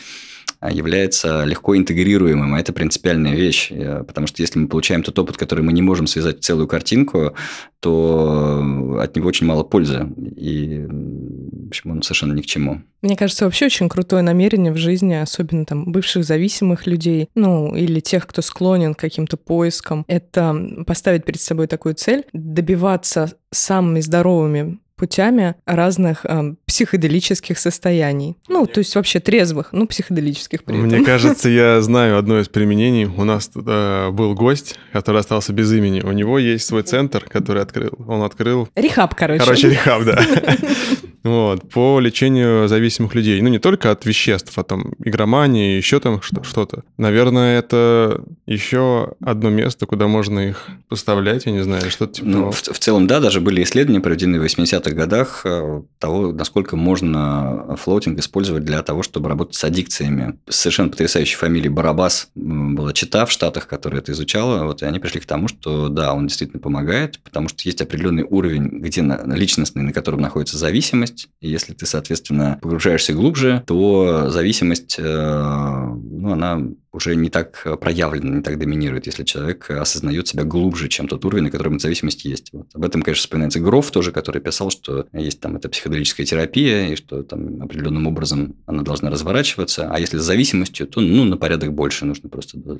[0.72, 5.38] является легко интегрируемым, а это принципиальная вещь, э, потому что если мы получаем тот опыт,
[5.38, 7.34] который мы не можем связать в целую картинку,
[7.80, 12.82] то от него очень мало пользы, и в общем, он совершенно ни к чему.
[13.02, 18.00] Мне кажется, вообще очень крутое намерение в жизни, особенно там бывших зависимых людей, ну, или
[18.00, 24.80] тех, кто склонен к каким-то поискам, это поставить перед собой такую цель, добиваться самыми здоровыми
[25.04, 28.38] путями разных э, психоделических состояний.
[28.48, 30.88] Ну, то есть вообще трезвых, ну, психоделических при этом.
[30.88, 33.04] Мне кажется, я знаю одно из применений.
[33.04, 36.00] У нас э, был гость, который остался без имени.
[36.00, 37.92] У него есть свой центр, который открыл.
[38.08, 38.70] Он открыл...
[38.76, 39.44] Рехаб, короче.
[39.44, 40.24] Короче, рехаб, да.
[41.24, 43.42] Вот, по лечению зависимых людей.
[43.42, 46.84] Ну, не только от веществ, а там игромании, еще там что-то.
[46.98, 52.52] Наверное, это еще одно место, куда можно их поставлять, я не знаю, что-то типа ну,
[52.52, 57.78] в, в целом, да, даже были исследования, проведенные в 80-х годах, э, того, насколько можно
[57.78, 60.38] флоутинг использовать для того, чтобы работать с аддикциями.
[60.50, 65.22] Совершенно потрясающей фамилии Барабас была чета в Штатах, которая это изучала, вот, и они пришли
[65.22, 69.84] к тому, что да, он действительно помогает, потому что есть определенный уровень, где на, личностный,
[69.84, 71.30] на котором находится зависимость, зависимость.
[71.40, 78.38] И если ты, соответственно, погружаешься глубже, то зависимость, э, ну, она уже не так проявлена,
[78.38, 82.26] не так доминирует, если человек осознает себя глубже, чем тот уровень, на котором эта зависимость
[82.26, 82.54] есть.
[82.54, 82.68] Вот.
[82.74, 86.96] Об этом, конечно, вспоминается Гроф тоже, который писал, что есть там эта психоделическая терапия, и
[86.96, 91.74] что там определенным образом она должна разворачиваться, а если с зависимостью, то ну, на порядок
[91.74, 92.60] больше нужно просто.
[92.60, 92.78] Да,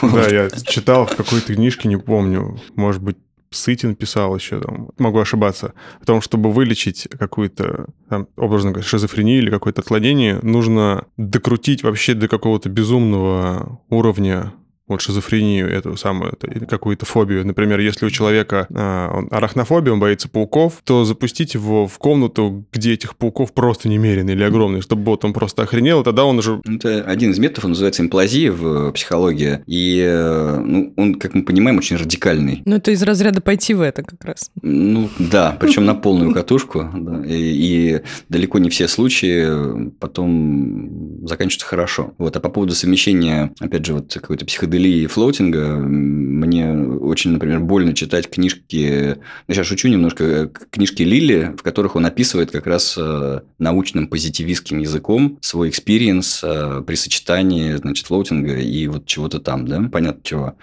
[0.30, 3.16] я читал в какой-то книжке, не помню, может быть,
[3.50, 9.38] Сытин писал еще, там, могу ошибаться, о том, чтобы вылечить какую-то, там, образно говоря, шизофрению
[9.38, 14.52] или какое-то отклонение, нужно докрутить вообще до какого-то безумного уровня
[14.88, 17.46] вот шизофрению, эту самую, какую-то фобию.
[17.46, 22.64] Например, если у человека а, он арахнофобия, он боится пауков, то запустить его в комнату,
[22.72, 26.38] где этих пауков просто немерено или огромные, чтобы вот он просто охренел, и тогда он
[26.38, 26.60] уже...
[26.64, 31.42] Это один из методов, он называется имплозия в психологии, и э, ну, он, как мы
[31.42, 32.62] понимаем, очень радикальный.
[32.64, 34.50] Ну, это из разряда пойти в это как раз.
[34.62, 36.88] Ну, да, причем на полную катушку,
[37.26, 42.14] и далеко не все случаи потом заканчиваются хорошо.
[42.18, 47.32] Вот, а по поводу совмещения, опять же, вот какой-то психоделии психоделии и флоутинга мне очень,
[47.32, 52.50] например, больно читать книжки, ну, сейчас шучу немножко, э, книжки Лили, в которых он описывает
[52.50, 59.06] как раз э, научным позитивистским языком свой experience э, при сочетании, значит, флоутинга и вот
[59.06, 60.56] чего-то там, да, понятно чего.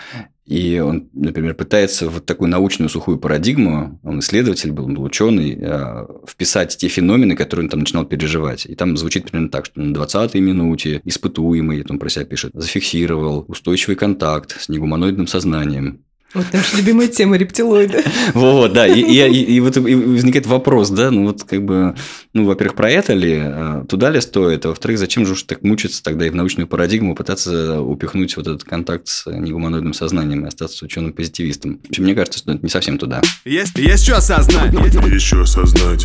[0.45, 5.58] И он, например, пытается вот такую научную сухую парадигму, он исследователь был, он был ученый,
[5.60, 8.65] э, вписать те феномены, которые он там начинал переживать.
[8.65, 12.51] И там звучит примерно так, что на 20-й минуте испытуемый, это он про себя пишет,
[12.53, 16.01] зафиксировал устойчивый контакт с негуманоидным сознанием,
[16.34, 18.04] вот наша любимая тема рептилоиды.
[18.34, 18.88] Вот, да.
[18.88, 21.96] И, и, и, и вот возникает вопрос, да, ну вот как бы,
[22.34, 25.62] ну, во-первых, про это ли, а, туда ли стоит, а во-вторых, зачем же уж так
[25.63, 30.48] мучиться тогда и в научную парадигму пытаться упихнуть вот этот контакт с негуманоидным сознанием и
[30.48, 31.80] остаться ученым позитивистом.
[31.84, 33.22] В общем, мне кажется, что это не совсем туда.
[33.46, 34.74] Есть, есть что осознать.
[34.74, 36.04] Есть что осознать.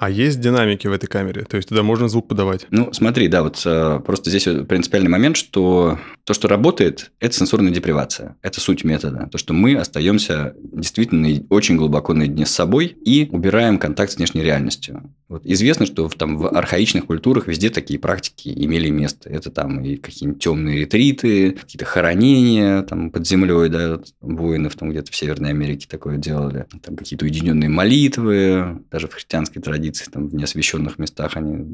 [0.00, 1.42] А есть динамики в этой камере?
[1.42, 2.66] То есть туда можно звук подавать?
[2.70, 7.70] Ну, смотри, да, вот э, просто здесь принципиальный момент, что то, что работает, это сенсорная
[7.70, 8.36] депривация.
[8.40, 9.28] Это суть метода.
[9.30, 14.42] То, что мы остаемся действительно очень глубоко наедине с собой и убираем контакт с внешней
[14.42, 15.12] реальностью.
[15.28, 19.28] Вот известно, что в, там, в архаичных культурах везде такие практики имели место.
[19.28, 25.12] Это там и какие-нибудь темные ретриты, какие-то хоронения там, под землей, да, воинов там где-то
[25.12, 26.66] в Северной Америке такое делали.
[26.82, 31.66] Там какие-то уединенные молитвы, даже в христианской традиции находиться там, в неосвещенных местах, они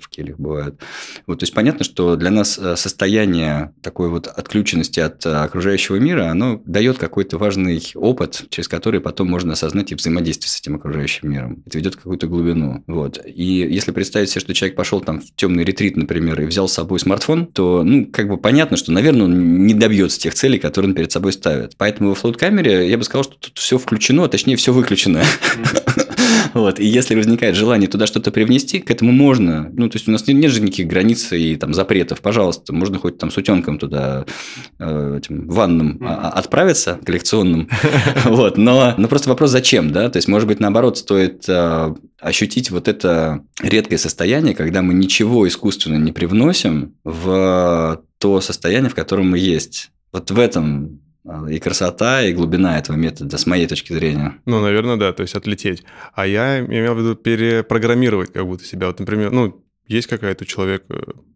[0.00, 0.80] в кельях бывают.
[1.26, 6.30] Вот, то есть понятно, что для нас э, состояние такой вот отключенности от окружающего мира,
[6.30, 11.30] оно дает какой-то важный опыт, через который потом можно осознать и взаимодействие с этим окружающим
[11.30, 11.62] миром.
[11.66, 12.84] Это ведет какую-то глубину.
[12.86, 13.20] Вот.
[13.24, 16.72] И если представить себе, что человек пошел там в темный ретрит, например, и взял с
[16.72, 20.90] собой смартфон, то, ну, как бы понятно, что, наверное, он не добьется тех целей, которые
[20.90, 21.76] он перед собой ставит.
[21.76, 25.22] Поэтому во флот-камере я бы сказал, что тут все включено, а точнее, все выключено.
[26.54, 26.78] Вот.
[26.78, 29.70] И если возникает желание туда что-то привнести, к этому можно.
[29.72, 32.20] Ну, то есть, у нас нет, нет же никаких границ и там запретов.
[32.20, 34.26] Пожалуйста, можно хоть там с утенком туда,
[34.78, 37.68] э, этим ванным а, отправиться, коллекционным.
[38.24, 38.58] Вот.
[38.58, 40.10] Но, но просто вопрос, зачем, да?
[40.10, 45.48] То есть, может быть, наоборот, стоит э, ощутить вот это редкое состояние, когда мы ничего
[45.48, 49.90] искусственно не привносим в то состояние, в котором мы есть.
[50.12, 51.03] Вот в этом а,
[51.48, 54.36] и красота, и глубина этого метода, с моей точки зрения.
[54.44, 55.82] Ну, наверное, да, то есть отлететь.
[56.14, 58.88] А я имел в виду перепрограммировать как будто себя.
[58.88, 60.84] Вот, например, ну, есть какая-то у человека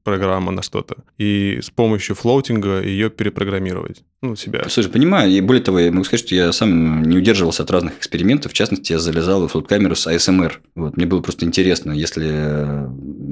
[0.04, 4.64] программа на что-то, и с помощью флоутинга ее перепрограммировать, ну, себя.
[4.68, 7.98] Слушай, понимаю, и более того, я могу сказать, что я сам не удерживался от разных
[7.98, 10.52] экспериментов, в частности, я залезал в флот-камеру с ASMR.
[10.76, 12.88] Вот, мне было просто интересно, если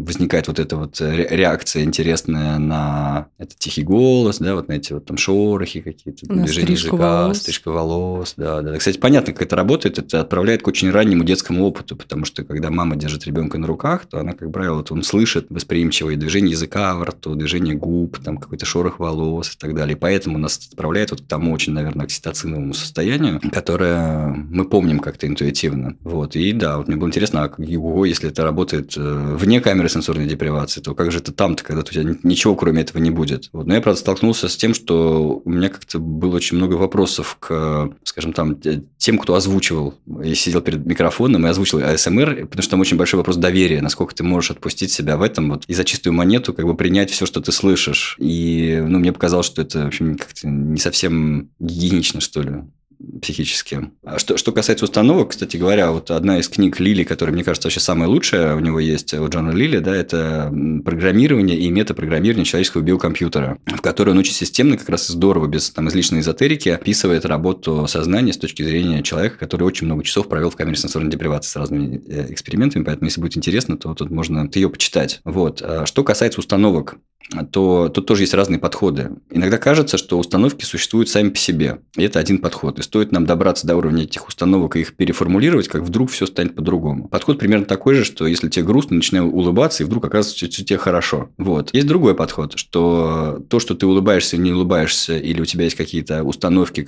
[0.06, 5.04] возникает вот эта вот реакция интересная на этот тихий голос, да, вот на эти вот
[5.04, 7.38] там шорохи какие-то, на движение языка, волос.
[7.38, 8.76] стрижка волос, да, да.
[8.78, 12.70] Кстати, понятно, как это работает, это отправляет к очень раннему детскому опыту, потому что когда
[12.70, 16.94] мама держит ребенка на руках, то она, как правило, вот он слышит восприимчивое движение языка
[16.94, 19.96] во рту, движение губ, там какой-то шорох волос и так далее.
[19.96, 25.26] И поэтому нас отправляет вот к тому очень, наверное, окситоциновому состоянию, которое мы помним как-то
[25.26, 25.96] интуитивно.
[26.02, 26.36] Вот.
[26.36, 30.26] И да, вот мне было интересно, а его, если это работает э, вне камеры сенсорной
[30.26, 33.48] депривации, то как же это там-то, когда у тебя ничего кроме этого не будет?
[33.52, 33.66] Вот.
[33.66, 37.90] Но я, правда, столкнулся с тем, что у меня как-то было очень много вопросов к,
[38.04, 38.56] скажем, там,
[38.98, 39.94] тем, кто озвучивал.
[40.22, 44.14] Я сидел перед микрофоном и озвучил АСМР, потому что там очень большой вопрос доверия, насколько
[44.14, 47.26] ты можешь отпустить себя в этом вот, и за чистую монету как бы принять все,
[47.26, 48.16] что ты слышишь.
[48.18, 52.52] И ну, мне показалось, что это, в общем, как-то не совсем гигиенично, что ли
[53.20, 53.90] психически.
[54.04, 57.68] А что, что касается установок, кстати говоря, вот одна из книг Лили, которая, мне кажется,
[57.68, 60.52] вообще самая лучшая, у него есть у Джона Лили, да, это
[60.84, 65.70] программирование и метапрограммирование человеческого биокомпьютера, в которой он очень системно, как раз и здорово, без
[65.70, 70.50] там излишней эзотерики, описывает работу сознания с точки зрения человека, который очень много часов провел
[70.50, 74.48] в камере сенсорной депривации с разными э, экспериментами, поэтому, если будет интересно, то тут можно
[74.54, 75.20] ее почитать.
[75.24, 75.62] Вот.
[75.62, 76.96] А что касается установок,
[77.50, 79.10] то тут тоже есть разные подходы.
[79.30, 81.78] Иногда кажется, что установки существуют сами по себе.
[81.96, 82.78] И это один подход.
[82.86, 87.08] Стоит нам добраться до уровня этих установок и их переформулировать, как вдруг все станет по-другому.
[87.08, 90.78] Подход примерно такой же, что если тебе грустно, начинай улыбаться, и вдруг оказывается, что тебе
[90.78, 91.30] хорошо.
[91.36, 91.74] Вот.
[91.74, 96.22] Есть другой подход, что то, что ты улыбаешься, не улыбаешься, или у тебя есть какие-то
[96.22, 96.86] установки,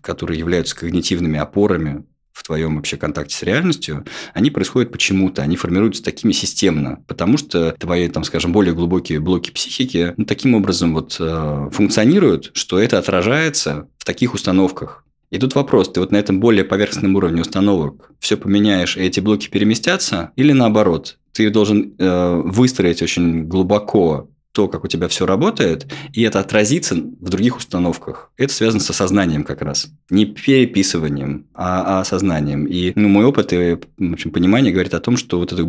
[0.00, 4.04] которые являются когнитивными опорами, в твоем вообще контакте с реальностью,
[4.34, 9.50] они происходят почему-то, они формируются такими системно, потому что твои, там, скажем, более глубокие блоки
[9.50, 15.05] психики ну, таким образом вот э, функционируют, что это отражается в таких установках.
[15.36, 19.20] И тут вопрос, ты вот на этом более поверхностном уровне установок все поменяешь, и эти
[19.20, 25.26] блоки переместятся, или наоборот, ты должен э, выстроить очень глубоко то, как у тебя все
[25.26, 28.30] работает, и это отразится в других установках.
[28.38, 29.88] Это связано с осознанием как раз.
[30.08, 32.64] Не переписыванием, а, а осознанием.
[32.64, 35.62] И ну, мой опыт и в общем, понимание говорит о том, что вот эта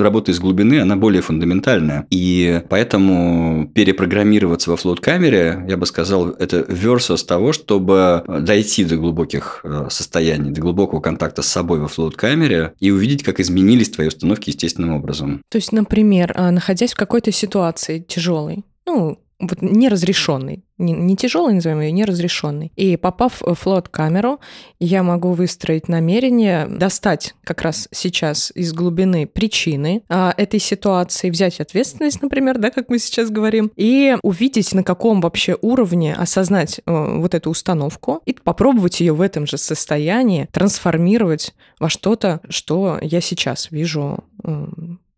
[0.00, 2.06] работа из глубины, она более фундаментальная.
[2.08, 9.60] И поэтому перепрограммироваться во флот-камере, я бы сказал, это versus того, чтобы дойти до глубоких
[9.62, 14.48] э, состояний, до глубокого контакта с собой во флот-камере и увидеть, как изменились твои установки
[14.48, 15.42] естественным образом.
[15.50, 21.54] То есть, например, а, находясь в какой-то ситуации, тяжелый, ну, вот неразрешенный, не, не тяжелый,
[21.54, 22.70] назовем ее, неразрешенный.
[22.76, 24.38] И попав в флот-камеру,
[24.78, 31.58] я могу выстроить намерение достать как раз сейчас из глубины причины а, этой ситуации, взять
[31.58, 37.18] ответственность, например, да, как мы сейчас говорим, и увидеть, на каком вообще уровне осознать а,
[37.18, 43.20] вот эту установку и попробовать ее в этом же состоянии трансформировать во что-то, что я
[43.20, 44.22] сейчас вижу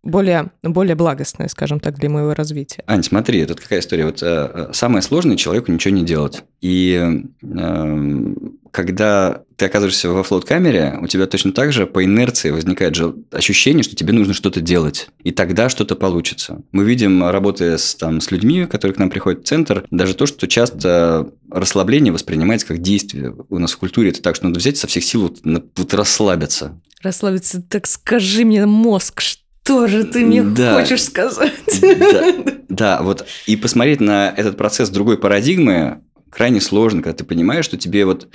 [0.05, 2.85] более, более благостное, скажем так, для моего развития.
[2.87, 4.07] Ань, смотри, тут какая история.
[4.07, 6.45] Вот э, самое сложное человеку ничего не делать.
[6.61, 8.35] И э,
[8.71, 13.85] когда ты оказываешься во флот-камере, у тебя точно так же по инерции возникает же ощущение,
[13.85, 15.09] что тебе нужно что-то делать.
[15.23, 16.62] И тогда что-то получится.
[16.73, 20.27] Мы видим, работая с, там, с людьми, которые к нам приходят в центр, даже то,
[20.27, 23.35] что часто расслабление воспринимается как действие.
[23.49, 26.81] У нас в культуре это так, что надо взять со всех сил вот, вот расслабиться.
[27.01, 30.74] Расслабиться, так скажи мне, мозг, что что же ты мне да.
[30.74, 31.53] хочешь сказать?
[31.81, 32.35] Да,
[32.68, 37.79] да, вот и посмотреть на этот процесс другой парадигмы крайне сложно, когда ты понимаешь, что
[37.79, 38.29] тебе вот,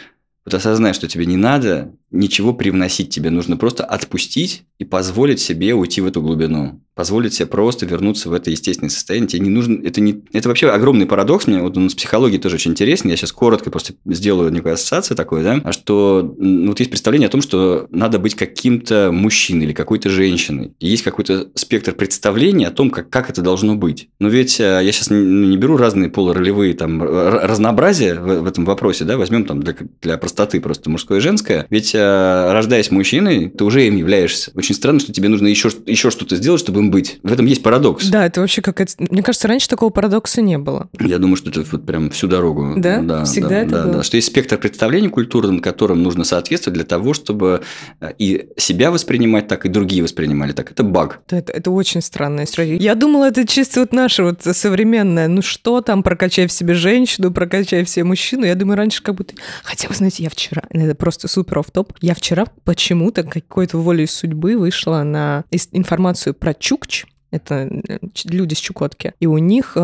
[0.43, 5.73] вот осознаешь, что тебе не надо, ничего привносить тебе, нужно просто отпустить и позволить себе
[5.73, 9.27] уйти в эту глубину, позволить себе просто вернуться в это естественное состояние.
[9.27, 11.47] Тебе не нужно, это не, это вообще огромный парадокс.
[11.47, 13.09] Мне вот он с психологией тоже очень интересен.
[13.09, 17.27] Я сейчас коротко просто сделаю некую ассоциацию такой, да, а что ну, вот есть представление
[17.27, 20.73] о том, что надо быть каким-то мужчиной или какой-то женщиной.
[20.79, 24.09] И есть какой-то спектр представлений о том, как, как это должно быть.
[24.19, 28.45] Но ведь э, я сейчас не, ну, не беру разные полуролевые там разнообразия в, в
[28.45, 31.67] этом вопросе, да, возьмем там для, для простоты просто мужское и женское.
[31.69, 34.51] Ведь э, рождаясь мужчиной, ты уже им являешься.
[34.55, 37.19] Очень странно, что тебе нужно еще, еще что-то сделать, чтобы им быть.
[37.23, 38.07] В этом есть парадокс.
[38.07, 38.93] Да, это вообще какая-то...
[38.99, 40.89] Мне кажется, раньше такого парадокса не было.
[40.99, 42.73] Я думаю, что это вот прям всю дорогу.
[42.77, 43.01] Да?
[43.01, 43.93] да Всегда да, это да, было?
[43.93, 47.61] Да, что есть спектр представлений культурным, которым нужно соответствовать для того, чтобы
[48.01, 50.71] э, и себя воспринимать так, и другие воспринимали так.
[50.71, 51.21] Это баг.
[51.29, 52.77] Да, это, это очень странная история.
[52.77, 55.27] Я думала, это чисто вот наше вот современное.
[55.27, 58.45] Ну что там, прокачай в себе женщину, прокачай в себе мужчину.
[58.45, 59.33] Я думаю, раньше как будто...
[59.63, 60.63] Хотя, вы знаете, я вчера...
[60.69, 61.67] Это просто супер оф
[62.01, 67.05] Я вчера почему-то какой-то волей судьбы вышла на информацию про Чукч.
[67.31, 69.13] Это э, люди с Чукотки.
[69.19, 69.77] И у них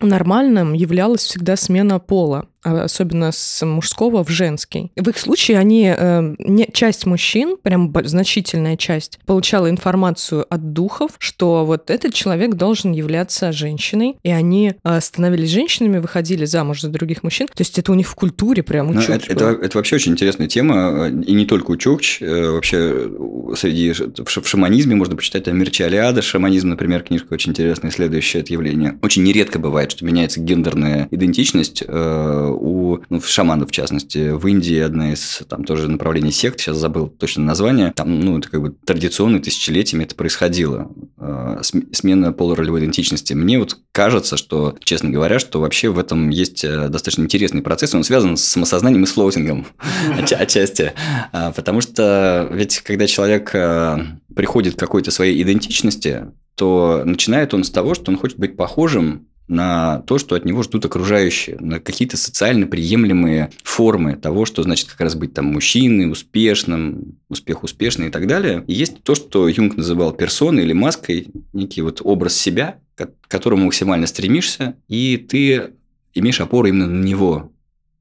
[0.00, 2.46] нормальным являлась всегда смена пола.
[2.62, 4.92] А особенно с мужского в женский.
[4.96, 11.12] В их случае они, э, не, часть мужчин, прям значительная часть, получала информацию от духов,
[11.18, 16.88] что вот этот человек должен являться женщиной, и они э, становились женщинами, выходили замуж за
[16.88, 17.46] других мужчин.
[17.46, 20.48] То есть это у них в культуре прям у это, это, это вообще очень интересная
[20.48, 23.10] тема, э, и не только у Чукч, э, вообще
[23.56, 28.52] среди в шаманизме можно почитать у Мирчи Элиаде, шаманизм, например, книжка очень интересная, следующее это
[28.52, 28.98] явление.
[29.02, 34.30] Очень нередко бывает, что меняется гендерная идентичность э, у ну, шаманов, в частности.
[34.30, 38.48] В Индии одна из там тоже направлений сект, сейчас забыл точно название, там, ну, это
[38.48, 40.90] как бы традиционно тысячелетиями это происходило.
[41.18, 41.60] Э,
[41.92, 43.34] смена полоролевой идентичности.
[43.34, 47.94] Мне вот кажется, что, честно говоря, что вообще в этом есть э, достаточно интересный процесс,
[47.94, 49.66] он связан с самосознанием и с флоутингом
[50.18, 50.92] отчасти.
[51.32, 53.98] А, потому что ведь когда человек э,
[54.34, 59.28] приходит к какой-то своей идентичности, то начинает он с того, что он хочет быть похожим
[59.50, 64.88] на то, что от него ждут окружающие, на какие-то социально приемлемые формы того, что значит
[64.88, 68.64] как раз быть там мужчиной, успешным, успех успешный и так далее.
[68.68, 73.64] И есть то, что Юнг называл персоной или маской, некий вот образ себя, к которому
[73.64, 75.72] максимально стремишься, и ты
[76.14, 77.52] имеешь опору именно на него.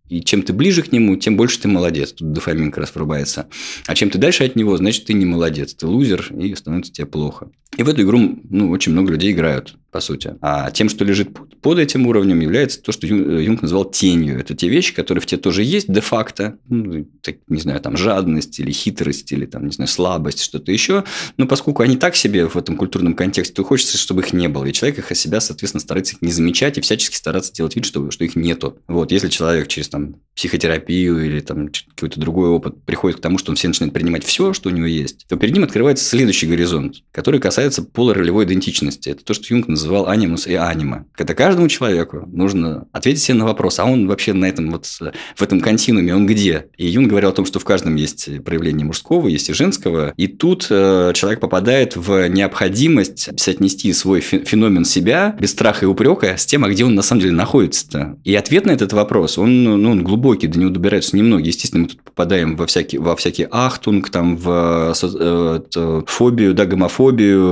[0.08, 2.14] И чем ты ближе к нему, тем больше ты молодец.
[2.14, 3.47] Тут дофамин как раз врубается.
[3.86, 5.76] А чем ты дальше от него, значит, ты не молодец.
[5.76, 7.52] Ты лузер, и становится тебе плохо.
[7.78, 10.36] И в эту игру ну, очень много людей играют по сути.
[10.41, 11.30] А тем, что лежит
[11.61, 14.39] под этим уровнем, является то, что э, Юнг называл тенью.
[14.39, 16.57] Это те вещи, которые в тебе тоже есть де-факто.
[16.67, 17.07] Ну,
[17.47, 21.05] не знаю, там жадность или хитрость, или там, не знаю, слабость, что-то еще.
[21.38, 24.65] Но поскольку они так себе в этом культурном контексте, то хочется, чтобы их не было.
[24.65, 27.86] И человек их о себя, соответственно, старается их не замечать и всячески стараться делать вид,
[27.86, 28.78] что, что их нету.
[28.88, 33.51] Вот, если человек через там психотерапию или там какой-то другой опыт приходит к тому, что
[33.51, 36.97] он все начинает принимать все, что у него есть, то перед ним открывается следующий горизонт,
[37.11, 37.59] который касается
[37.93, 39.10] полуролевой идентичности.
[39.10, 41.05] Это то, что Юнг называл анимус и анима.
[41.14, 45.41] Когда каждому человеку нужно ответить себе на вопрос, а он вообще на этом вот, в
[45.41, 46.68] этом континууме, он где?
[46.78, 50.14] И Юн говорил о том, что в каждом есть проявление мужского, есть и женского.
[50.18, 56.38] И тут э, человек попадает в необходимость соотнести свой феномен себя без страха и упрека
[56.38, 58.18] с тем, а где он на самом деле находится-то.
[58.24, 61.49] И ответ на этот вопрос, он, ну, он глубокий, до него добираются немногие.
[61.49, 66.66] Естественно, мы тут попадаем во всякие, во всякие ахтунг, там, в э, э, фобию, да,
[66.66, 67.49] гомофобию,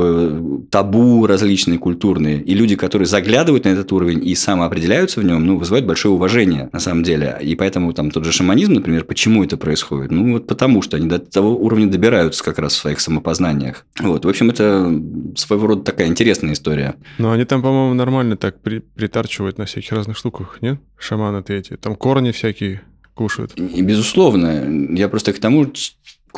[0.70, 2.42] табу различные культурные.
[2.42, 6.70] И люди, которые заглядывают на этот уровень и самоопределяются в нем, ну, вызывают большое уважение,
[6.74, 7.38] на самом деле.
[7.42, 10.12] И поэтому там тот же шаманизм, например, почему это происходит?
[10.12, 13.86] Ну, вот потому что они до того уровня добираются как раз в своих самопознаниях.
[14.00, 15.02] Вот, в общем, это
[15.36, 16.96] своего рода такая интересная история.
[17.18, 20.80] Но они там, по-моему, нормально так при притарчивают на всяких разных штуках, нет?
[20.98, 21.76] Шаманы-то эти.
[21.78, 22.82] Там корни всякие
[23.14, 23.54] кушают.
[23.58, 24.94] И, безусловно.
[24.94, 25.72] Я просто к тому,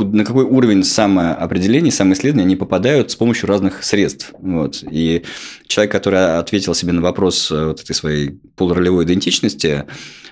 [0.04, 4.34] на какой уровень самоопределения, самоисследования они попадают с помощью разных средств.
[4.40, 4.84] Вот.
[4.90, 5.24] И
[5.68, 9.86] человек, который ответил себе на вопрос э, вот этой своей полуролевой идентичности,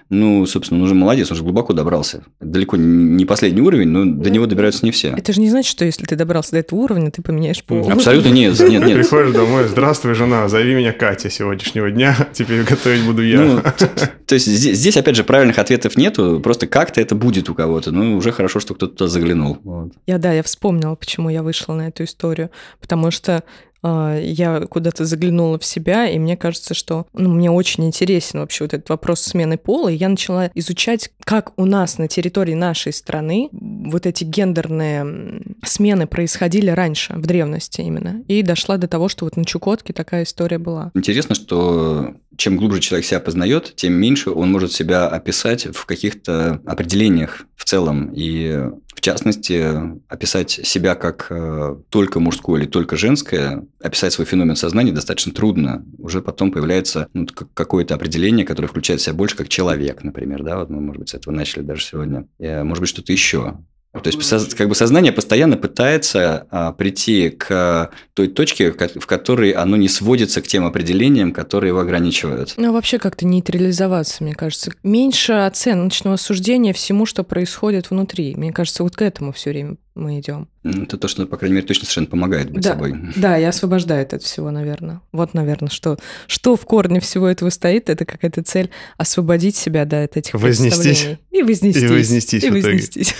[0.09, 2.24] ну, собственно, он уже молодец, он уже глубоко добрался.
[2.39, 5.09] Далеко не последний уровень, но до него добираются не все.
[5.09, 7.89] Это же не значит, что если ты добрался до этого уровня, ты поменяешь пол.
[7.91, 8.97] Абсолютно нет, нет, нет.
[8.97, 13.41] Приходишь домой, здравствуй, жена, зови меня Катя сегодняшнего дня, теперь готовить буду я.
[13.41, 13.61] Ну,
[14.28, 17.91] то есть здесь, здесь, опять же, правильных ответов нету, просто как-то это будет у кого-то.
[17.91, 19.57] Ну, уже хорошо, что кто-то туда заглянул.
[19.63, 19.93] Вот.
[20.05, 22.51] Я, да, я вспомнила, почему я вышла на эту историю,
[22.82, 23.45] потому что
[23.84, 28.73] я куда-то заглянула в себя, и мне кажется, что ну, мне очень интересен вообще вот
[28.73, 33.49] этот вопрос смены пола, и я начала изучать, как у нас на территории нашей страны
[33.51, 39.38] вот эти гендерные смены происходили раньше, в древности именно, и дошла до того, что вот
[39.38, 40.91] на Чукотке такая история была.
[40.93, 46.61] Интересно, что чем глубже человек себя познает, тем меньше он может себя описать в каких-то
[46.65, 48.11] определениях в целом.
[48.13, 48.63] И
[48.97, 49.63] в частности,
[50.07, 55.85] описать себя как э, только мужское или только женское, описать свой феномен сознания достаточно трудно.
[55.99, 60.41] Уже потом появляется ну, какое-то определение, которое включает в себя больше как человек, например.
[60.41, 60.57] Да?
[60.57, 62.27] Вот мы, может быть, с этого начали даже сегодня.
[62.39, 63.59] И, может быть, что-то еще.
[64.01, 69.75] То есть, как бы сознание постоянно пытается а, прийти к той точке, в которой оно
[69.77, 72.53] не сводится к тем определениям, которые его ограничивают.
[72.57, 74.71] Ну, вообще как-то нейтрализоваться, мне кажется.
[74.83, 78.35] Меньше оценочного суждения всему, что происходит внутри.
[78.35, 80.47] Мне кажется, вот к этому все время мы идем.
[80.63, 82.95] Это то, что, по крайней мере, точно совершенно помогает быть да, собой.
[83.15, 85.01] Да, и освобождает от всего, наверное.
[85.11, 90.03] Вот, наверное, что, что в корне всего этого стоит, это какая-то цель освободить себя да,
[90.03, 91.17] от этих вознестись.
[91.31, 91.83] И вознестись.
[91.83, 92.43] И вознестись.
[92.43, 93.15] И вознестись.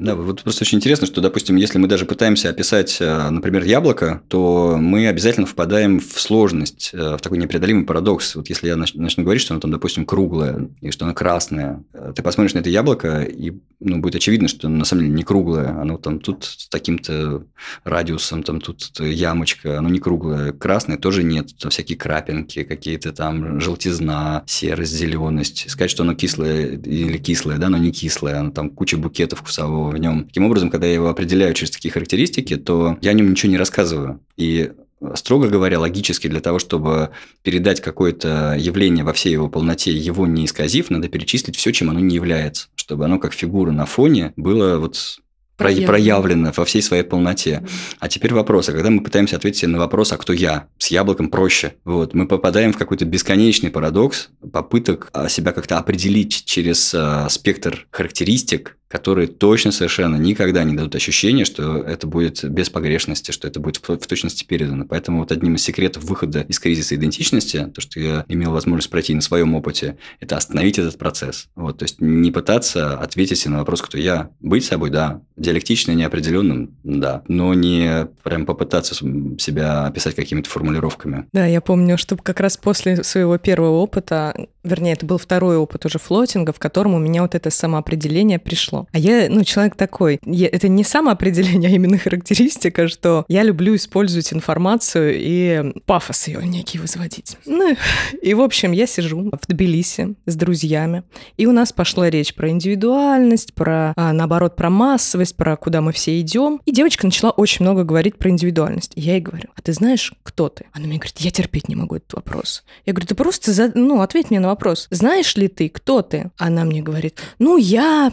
[0.00, 4.22] Да, вот просто очень интересно, что, допустим, если мы даже пытаемся описать, э, например, яблоко,
[4.28, 8.36] то мы обязательно впадаем в сложность, э, в такой непреодолимый парадокс.
[8.36, 12.14] Вот если я начну говорить, что оно там, допустим, круглое, и что оно красное, э,
[12.16, 15.22] ты посмотришь на это яблоко, и ну, будет очевидно, что оно на самом деле не
[15.22, 17.44] круглое, оно там тут с таким-то
[17.84, 20.52] радиусом, там тут ямочка, оно не круглое.
[20.52, 25.68] Красное тоже нет, там всякие крапинки, какие-то там желтизна, серость, зеленость.
[25.68, 29.89] Сказать, что оно кислое или кислое, да, но не кислое, оно там куча букетов вкусового
[29.90, 30.24] в нем.
[30.24, 33.58] Таким образом, когда я его определяю через такие характеристики, то я о нем ничего не
[33.58, 34.20] рассказываю.
[34.36, 34.72] И
[35.14, 37.10] строго говоря, логически для того, чтобы
[37.42, 42.00] передать какое-то явление во всей его полноте, его не исказив, надо перечислить все, чем оно
[42.00, 45.20] не является, чтобы оно как фигура на фоне было вот
[45.60, 47.64] проявлено, проявлено во всей своей полноте.
[47.98, 50.68] А теперь вопрос, а когда мы пытаемся ответить на вопрос, а кто я?
[50.78, 51.74] С яблоком проще.
[51.84, 57.86] Вот, мы попадаем в какой-то бесконечный парадокс попыток а, себя как-то определить через а, спектр
[57.90, 63.60] характеристик, которые точно совершенно никогда не дадут ощущения, что это будет без погрешности, что это
[63.60, 64.84] будет в, точности передано.
[64.84, 69.14] Поэтому вот одним из секретов выхода из кризиса идентичности, то, что я имел возможность пройти
[69.14, 71.48] на своем опыте, это остановить этот процесс.
[71.54, 74.30] Вот, то есть не пытаться ответить на вопрос, кто я.
[74.40, 75.22] Быть собой, да.
[75.36, 77.22] Диалектично неопределенным, да.
[77.28, 81.26] Но не прям попытаться себя описать какими-то формулировками.
[81.32, 84.34] Да, я помню, что как раз после своего первого опыта,
[84.64, 88.86] вернее, это был второй опыт уже флотинга, в котором у меня вот это самоопределение пришло.
[88.92, 90.20] А я, ну, человек такой.
[90.24, 96.40] Я, это не самоопределение, а именно характеристика, что я люблю использовать информацию и пафос ее
[96.44, 97.36] некий возводить.
[97.46, 97.76] Ну,
[98.22, 101.02] и, в общем, я сижу в Тбилиси с друзьями,
[101.36, 105.92] и у нас пошла речь про индивидуальность, про, а, наоборот, про массовость, про куда мы
[105.92, 106.60] все идем.
[106.66, 108.92] И девочка начала очень много говорить про индивидуальность.
[108.94, 110.66] И я ей говорю, а ты знаешь, кто ты?
[110.72, 112.64] Она мне говорит, я терпеть не могу этот вопрос.
[112.86, 113.72] Я говорю, ты просто, за...
[113.74, 114.86] ну, ответь мне на вопрос.
[114.90, 116.30] Знаешь ли ты, кто ты?
[116.36, 118.12] Она мне говорит, ну, я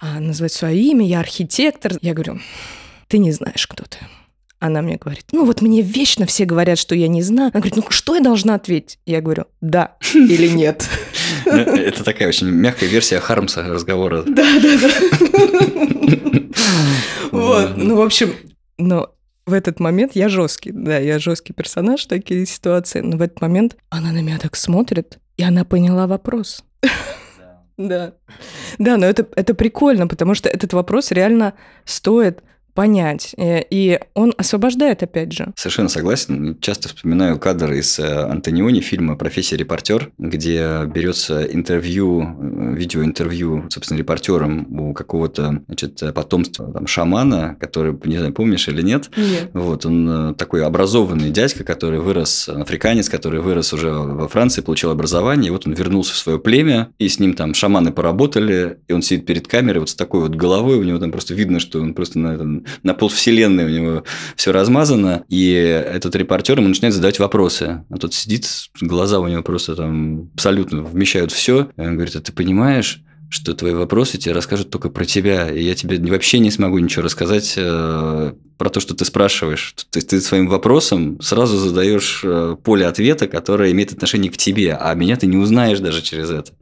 [0.00, 1.92] а, назвать свое имя, я архитектор.
[2.02, 2.40] Я говорю,
[3.08, 3.98] ты не знаешь, кто ты.
[4.58, 7.50] Она мне говорит, ну вот мне вечно все говорят, что я не знаю.
[7.52, 8.98] Она говорит, ну что я должна ответить?
[9.04, 10.88] Я говорю, да или нет.
[11.44, 14.22] Ну, это такая очень мягкая версия Хармса разговора.
[14.26, 14.88] Да, да, да.
[17.30, 18.32] Вот, ну, в общем,
[18.78, 19.10] но
[19.44, 23.40] в этот момент я жесткий, да, я жесткий персонаж в такие ситуации, но в этот
[23.40, 26.64] момент она на меня так смотрит, и она поняла вопрос.
[27.76, 28.14] Да.
[28.78, 31.54] Да, но это, это прикольно, потому что этот вопрос реально
[31.84, 32.44] стоит
[32.74, 33.34] понять.
[33.38, 35.52] Э, и он освобождает, опять же.
[35.56, 36.58] Совершенно согласен.
[36.60, 43.98] Часто вспоминаю кадр из э, Антониони, фильма «Профессия репортер», где берется интервью, э, видеоинтервью, собственно,
[43.98, 49.10] репортером у какого-то значит, потомства там, шамана, который, не знаю, помнишь или нет.
[49.16, 49.50] Нет.
[49.54, 55.48] Вот, он такой образованный дядька, который вырос, африканец, который вырос уже во Франции, получил образование,
[55.48, 59.02] и вот он вернулся в свое племя, и с ним там шаманы поработали, и он
[59.02, 61.94] сидит перед камерой вот с такой вот головой, у него там просто видно, что он
[61.94, 64.04] просто на этом на полвселенной у него
[64.36, 67.84] все размазано, и этот репортер ему начинает задавать вопросы.
[67.88, 68.48] А тот сидит,
[68.80, 71.68] глаза у него просто там абсолютно вмещают все.
[71.76, 73.02] И он говорит, а ты понимаешь,
[73.34, 77.02] что твои вопросы тебе расскажут только про тебя, и я тебе вообще не смогу ничего
[77.02, 79.74] рассказать э, про то, что ты спрашиваешь.
[79.90, 84.94] Ты, ты своим вопросом сразу задаешь э, поле ответа, которое имеет отношение к тебе, а
[84.94, 86.52] меня ты не узнаешь даже через это.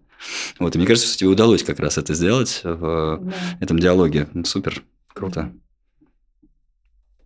[0.59, 3.33] Вот, и мне кажется, что тебе удалось как раз это сделать в да.
[3.61, 4.29] этом диалоге.
[4.45, 4.83] Супер,
[5.13, 5.53] круто.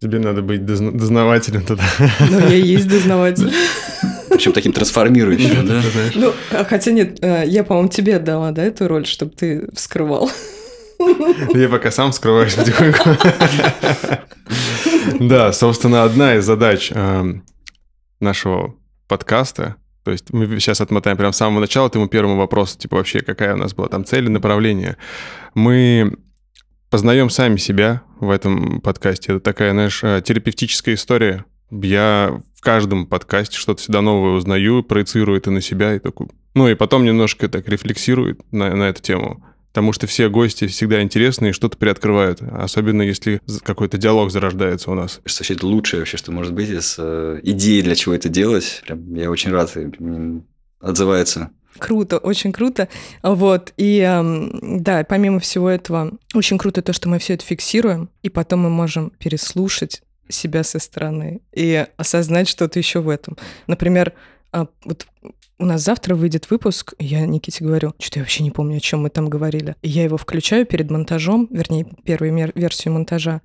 [0.01, 1.84] Тебе надо быть дознавателем тогда.
[2.20, 3.51] Ну, я и есть дознаватель.
[4.28, 5.82] Причем таким трансформирующим, да?
[6.14, 10.30] Ну, а хотя нет, э, я, по-моему, тебе отдала, да, эту роль, чтобы ты вскрывал.
[11.55, 13.11] Я пока сам скрываюсь потихоньку.
[15.20, 17.44] Да, собственно, одна из задач эм,
[18.20, 18.74] нашего
[19.09, 22.97] подкаста, то есть мы сейчас отмотаем прямо с самого начала, ты ему первому вопросу, типа
[22.97, 24.97] вообще какая у нас была там цель и направление.
[25.55, 26.16] Мы
[26.91, 29.32] познаем сами себя в этом подкасте.
[29.32, 31.45] Это такая, знаешь, э, терапевтическая история.
[31.70, 36.28] Я в каждом подкасте что-то всегда новое узнаю, проецирую это на себя и такой...
[36.55, 39.45] Ну и потом немножко так рефлексирует на, на эту тему.
[39.76, 42.41] Потому что все гости всегда интересные и что-то приоткрывают.
[42.41, 45.20] Особенно если какой-то диалог зарождается у нас.
[45.26, 48.82] Что это лучшее вообще, что может быть из э, идеи, для чего это делать.
[48.87, 49.76] Прям, я очень рад,
[50.80, 51.51] отзывается.
[51.78, 52.88] Круто, очень круто.
[53.22, 53.72] Вот.
[53.76, 54.00] И
[54.62, 58.70] да, помимо всего этого, очень круто то, что мы все это фиксируем, и потом мы
[58.70, 63.36] можем переслушать себя со стороны и осознать что-то еще в этом.
[63.66, 64.12] Например,
[64.52, 65.06] а, вот
[65.58, 68.80] у нас завтра выйдет выпуск, и я Никите говорю, что-то я вообще не помню, о
[68.80, 69.76] чем мы там говорили.
[69.82, 73.40] И я его включаю перед монтажом, вернее, первую версию монтажа,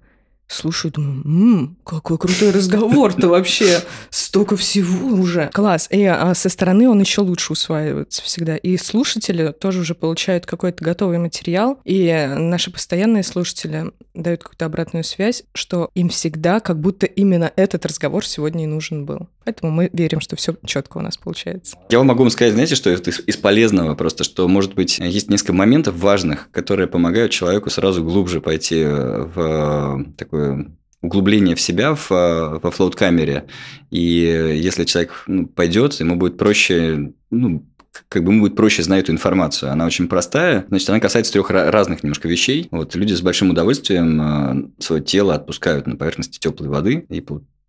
[0.52, 5.49] слушаю, думаю, м-м, какой крутой разговор-то вообще, столько всего уже.
[5.54, 5.88] Класс.
[5.91, 8.58] И а со стороны он еще лучше усваивается всегда.
[8.58, 15.04] И слушатели тоже уже получают какой-то готовый материал, и наши постоянные слушатели дают какую-то обратную
[15.04, 19.28] связь, что им всегда как будто именно этот разговор сегодня и нужен был.
[19.44, 21.78] Поэтому мы верим, что все четко у нас получается.
[21.89, 25.96] Я вам могу сказать, знаете, что из полезного просто, что, может быть, есть несколько моментов
[25.96, 30.72] важных, которые помогают человеку сразу глубже пойти в такое
[31.02, 33.48] углубление в себя в, во флоут-камере.
[33.89, 37.66] И если человек ну, пойдет, ему будет проще ну,
[38.08, 39.72] как бы ему будет проще знать эту информацию.
[39.72, 40.66] Она очень простая.
[40.70, 42.68] Значит, она касается трех разных немножко вещей.
[42.72, 47.22] Вот люди с большим удовольствием э, свое тело отпускают на поверхности теплой воды и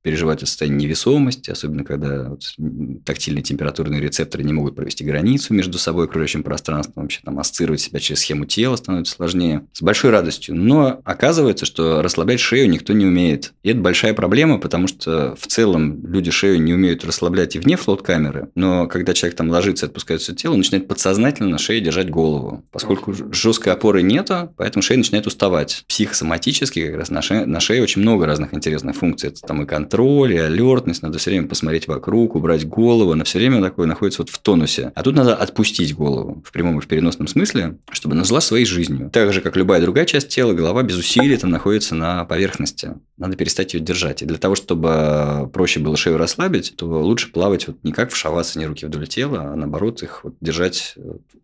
[0.02, 2.42] переживать это состояние невесомости, особенно когда вот
[3.04, 7.80] тактильные температурные рецепторы не могут провести границу между собой и окружающим пространством, вообще там ассоциировать
[7.80, 9.66] себя через схему тела становится сложнее.
[9.72, 10.54] С большой радостью.
[10.54, 13.52] Но оказывается, что расслаблять шею никто не умеет.
[13.62, 17.76] И это большая проблема, потому что в целом люди шею не умеют расслаблять и вне
[17.76, 21.80] флот-камеры, но когда человек там ложится и отпускает все тело, он начинает подсознательно на шее
[21.80, 22.64] держать голову.
[22.70, 25.84] Поскольку жесткой опоры нету, поэтому шея начинает уставать.
[25.88, 29.30] Психосоматически как раз на шее, на шее очень много разных интересных функций.
[29.30, 33.24] Это там и контроль, контроль и алертность, надо все время посмотреть вокруг, убрать голову, она
[33.24, 34.92] все время такое находится вот в тонусе.
[34.94, 38.64] А тут надо отпустить голову в прямом и в переносном смысле, чтобы она жила своей
[38.64, 39.10] жизнью.
[39.12, 42.94] Так же, как любая другая часть тела, голова без усилий там находится на поверхности.
[43.18, 44.22] Надо перестать ее держать.
[44.22, 48.16] И для того, чтобы проще было шею расслабить, то лучше плавать вот не как в
[48.16, 50.94] шавасане руки вдоль тела, а наоборот их вот держать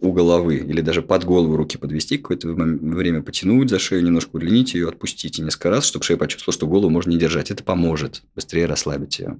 [0.00, 4.74] у головы или даже под голову руки подвести, какое-то время потянуть за шею, немножко удлинить
[4.74, 7.50] ее, отпустить и несколько раз, чтобы шея почувствовала, что голову можно не держать.
[7.50, 9.36] Это поможет быстрее расслабить ее.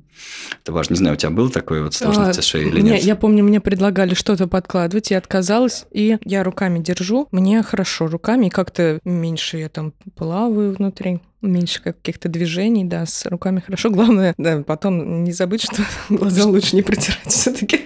[0.60, 0.94] Это важно.
[0.94, 3.00] Не знаю, у тебя был такой вот сложность а, шеи или нет?
[3.00, 7.28] Я помню, мне предлагали что-то подкладывать, я отказалась, и я руками держу.
[7.30, 13.24] Мне хорошо руками, и как-то меньше я там плаваю внутри меньше каких-то движений, да, с
[13.26, 13.90] руками хорошо.
[13.90, 17.82] Главное, да, потом не забыть, что глаза лучше не протирать все-таки.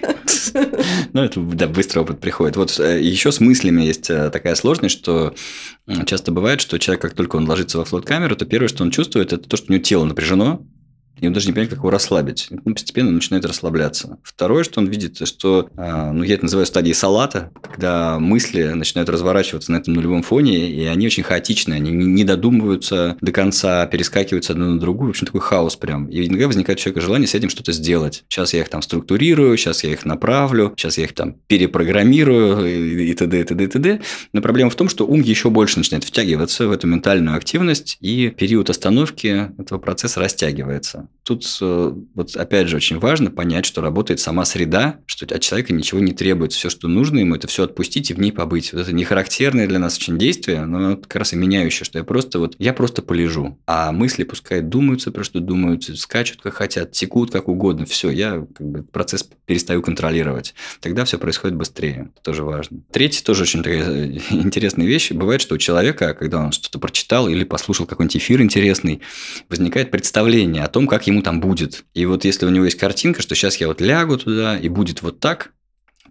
[1.13, 2.57] Ну, это, да, быстро опыт приходит.
[2.57, 5.35] Вот э, еще с мыслями есть э, такая сложность, что
[6.05, 9.33] часто бывает, что человек, как только он ложится во флот-камеру, то первое, что он чувствует,
[9.33, 10.65] это то, что у него тело напряжено,
[11.19, 12.49] и он даже не понимает, как его расслабить.
[12.65, 14.17] Он постепенно начинает расслабляться.
[14.23, 19.09] Второе, что он видит, что, а, ну, я это называю стадией салата, когда мысли начинают
[19.09, 24.53] разворачиваться на этом нулевом фоне, и они очень хаотичные, они не додумываются до конца, перескакиваются
[24.53, 26.07] одна на другую, в общем, такой хаос прям.
[26.07, 28.23] И иногда возникает у человека желание с этим что-то сделать.
[28.27, 33.13] Сейчас я их там структурирую, сейчас я их направлю, сейчас я их там перепрограммирую и
[33.13, 33.39] т.д.
[33.39, 33.63] и т.д.
[33.63, 34.01] и т.д.
[34.33, 38.29] Но проблема в том, что ум еще больше начинает втягиваться в эту ментальную активность, и
[38.29, 41.02] период остановки этого процесса растягивается.
[41.23, 45.71] Тут э, вот опять же очень важно понять, что работает сама среда, что от человека
[45.71, 46.57] ничего не требуется.
[46.59, 48.73] Все, что нужно ему, это все отпустить и в ней побыть.
[48.73, 52.03] Вот это не характерное для нас очень действие, но как раз и меняющее, что я
[52.03, 53.57] просто вот, я просто полежу.
[53.65, 57.85] А мысли пускай думаются, про что думают, скачут как хотят, текут как угодно.
[57.85, 60.53] Все, я как бы процесс перестаю контролировать.
[60.81, 62.11] Тогда все происходит быстрее.
[62.15, 62.81] Это тоже важно.
[62.91, 65.11] Третье тоже очень такая э, интересная вещь.
[65.11, 68.99] Бывает, что у человека, когда он что-то прочитал или послушал какой-нибудь эфир интересный,
[69.47, 71.85] возникает представление о том, как ему там будет.
[71.95, 75.01] И вот если у него есть картинка, что сейчас я вот лягу туда, и будет
[75.01, 75.51] вот так,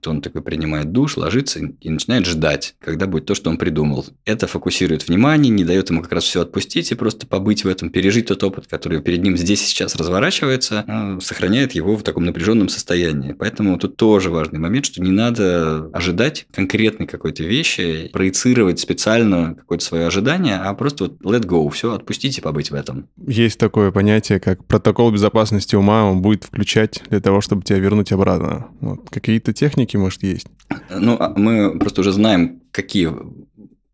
[0.03, 4.05] то он такой принимает душ, ложится и начинает ждать, когда будет то, что он придумал.
[4.25, 7.89] Это фокусирует внимание, не дает ему как раз все отпустить и просто побыть в этом,
[7.89, 12.25] пережить тот опыт, который перед ним здесь и сейчас разворачивается, а сохраняет его в таком
[12.25, 13.33] напряженном состоянии.
[13.33, 19.85] Поэтому тут тоже важный момент, что не надо ожидать конкретной какой-то вещи, проецировать специально какое-то
[19.85, 23.09] свое ожидание, а просто вот let go, все, отпустите побыть в этом.
[23.25, 28.11] Есть такое понятие, как протокол безопасности ума, он будет включать для того, чтобы тебя вернуть
[28.11, 28.67] обратно.
[28.81, 29.09] Вот.
[29.11, 30.47] Какие-то техники может, есть?
[30.91, 33.13] Ну, а мы просто уже знаем, какие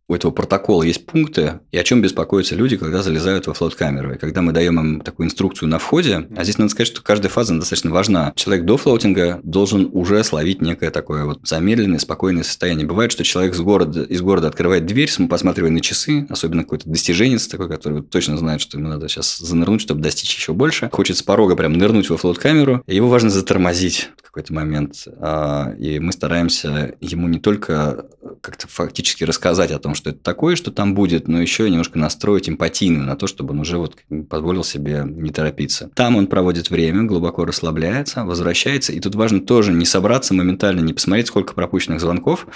[0.09, 4.15] у этого протокола есть пункты, и о чем беспокоятся люди, когда залезают во флоат-камеру.
[4.15, 7.31] И когда мы даем им такую инструкцию на входе, а здесь надо сказать, что каждая
[7.31, 8.33] фаза достаточно важна.
[8.35, 12.87] Человек до флоутинга должен уже словить некое такое вот замедленное, спокойное состояние.
[12.87, 17.47] Бывает, что человек с города, из города открывает дверь, посматривая на часы, особенно какой-то достиженец
[17.47, 20.89] такой, который точно знает, что ему надо сейчас занырнуть, чтобы достичь еще больше.
[20.91, 25.07] Хочет с порога прям нырнуть во флоат-камеру, и его важно затормозить в какой-то момент.
[25.21, 28.07] А, и мы стараемся ему не только
[28.41, 32.49] как-то фактически рассказать о том, что это такое, что там будет, но еще немножко настроить
[32.49, 33.99] эмпатийно на то, чтобы он уже вот
[34.31, 35.91] позволил себе не торопиться.
[35.95, 40.95] Там он проводит время, глубоко расслабляется, возвращается, и тут важно тоже не собраться моментально, не
[40.95, 42.47] посмотреть, сколько пропущенных звонков,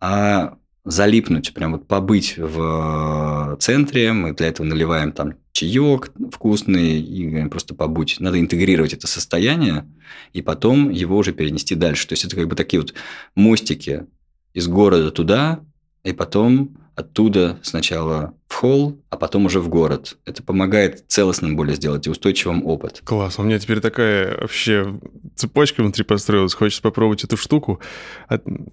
[0.00, 7.48] а залипнуть, прям вот побыть в центре, мы для этого наливаем там чаек вкусный и
[7.48, 8.16] просто побудь.
[8.18, 9.88] Надо интегрировать это состояние
[10.32, 12.06] и потом его уже перенести дальше.
[12.06, 12.92] То есть это как бы такие вот
[13.34, 14.06] мостики
[14.52, 15.60] из города туда,
[16.04, 20.16] и потом оттуда сначала в холл, а потом уже в город.
[20.24, 23.00] Это помогает целостным более сделать и устойчивым опыт.
[23.04, 23.38] Класс.
[23.38, 25.00] У меня теперь такая вообще
[25.34, 26.54] цепочка внутри построилась.
[26.54, 27.80] Хочется попробовать эту штуку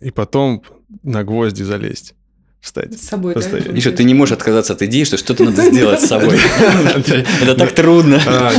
[0.01, 0.61] и потом
[1.01, 2.13] на гвозди залезть
[2.59, 2.93] встать.
[2.93, 3.69] С собой, Постоянно.
[3.69, 3.73] да?
[3.73, 6.37] Миша, ты не можешь отказаться от идеи, что что-то надо сделать с собой.
[7.41, 8.21] Это так трудно.
[8.27, 8.51] А,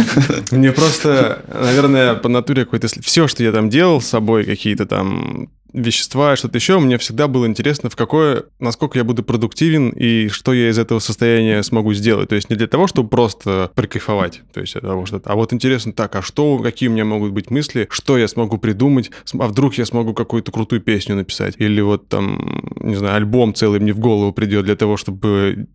[0.50, 2.88] Мне просто, наверное, по натуре какой-то...
[3.00, 7.46] Все, что я там делал с собой, какие-то там вещества, что-то еще, мне всегда было
[7.46, 12.28] интересно, в какое, насколько я буду продуктивен и что я из этого состояния смогу сделать.
[12.28, 15.52] То есть не для того, чтобы просто прикайфовать, то есть от того, что а вот
[15.52, 19.48] интересно, так, а что, какие у меня могут быть мысли, что я смогу придумать, а
[19.48, 23.92] вдруг я смогу какую-то крутую песню написать, или вот там, не знаю, альбом целый мне
[23.92, 25.66] в голову придет для того, чтобы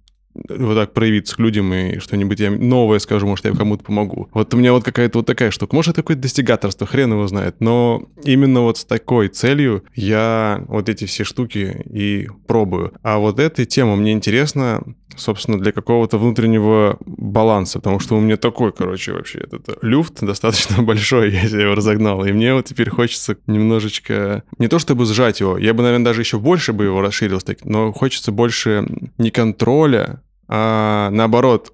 [0.49, 4.29] вот так проявиться к людям и что-нибудь я новое скажу, может, я кому-то помогу.
[4.33, 5.75] Вот у меня вот какая-то вот такая штука.
[5.75, 7.55] Может, это какое-то достигаторство, хрен его знает.
[7.59, 12.93] Но именно вот с такой целью я вот эти все штуки и пробую.
[13.03, 14.83] А вот эта тема мне интересна,
[15.15, 20.81] собственно, для какого-то внутреннего баланса, потому что у меня такой, короче, вообще этот люфт достаточно
[20.83, 25.57] большой, я его разогнал, и мне вот теперь хочется немножечко, не то чтобы сжать его,
[25.57, 28.85] я бы, наверное, даже еще больше бы его расширил, но хочется больше
[29.17, 31.73] не контроля, а наоборот,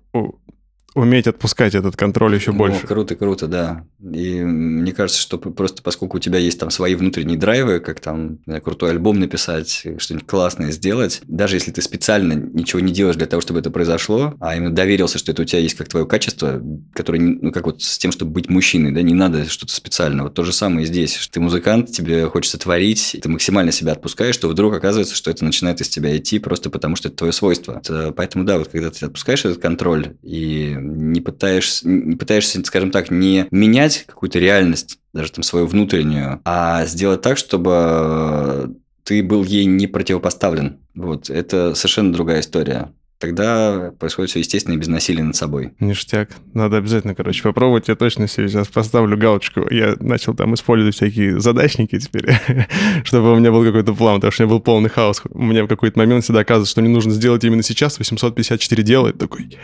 [0.95, 2.85] уметь отпускать этот контроль еще О, больше.
[2.87, 3.85] Круто, круто, да.
[4.01, 8.39] И мне кажется, что просто поскольку у тебя есть там свои внутренние драйвы, как там
[8.45, 13.27] знаю, крутой альбом написать, что-нибудь классное сделать, даже если ты специально ничего не делаешь для
[13.27, 16.61] того, чтобы это произошло, а именно доверился, что это у тебя есть как твое качество,
[16.93, 20.23] которое, ну, как вот с тем, чтобы быть мужчиной, да, не надо что-то специальное.
[20.23, 21.29] Вот то же самое и здесь.
[21.31, 25.81] Ты музыкант, тебе хочется творить, ты максимально себя отпускаешь, что вдруг оказывается, что это начинает
[25.81, 27.81] из тебя идти просто потому, что это твое свойство.
[27.83, 32.91] Это, поэтому, да, вот когда ты отпускаешь этот контроль и не пытаешься, не пытаешься, скажем
[32.91, 39.43] так, не менять какую-то реальность, даже там свою внутреннюю, а сделать так, чтобы ты был
[39.43, 40.79] ей не противопоставлен.
[40.95, 42.91] Вот, это совершенно другая история
[43.23, 45.71] тогда происходит все естественно и без насилия над собой.
[45.79, 46.31] Ништяк.
[46.53, 47.87] Надо обязательно, короче, попробовать.
[47.87, 49.65] Я точно себе сейчас поставлю галочку.
[49.71, 52.35] Я начал там использовать всякие задачники теперь,
[53.05, 55.21] чтобы у меня был какой-то план, потому что у меня был полный хаос.
[55.29, 59.07] У меня в какой-то момент всегда оказывается, что мне нужно сделать именно сейчас 854 дела.
[59.07, 59.57] И такой...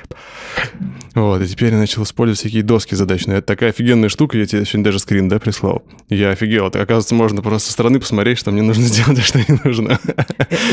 [1.15, 3.39] Вот, и теперь я начал использовать всякие доски задачные.
[3.39, 5.83] Это такая офигенная штука, я тебе сегодня даже скрин, да, прислал.
[6.07, 6.67] Я офигел.
[6.67, 9.99] Это, оказывается, можно просто со стороны посмотреть, что мне нужно сделать, а что не нужно.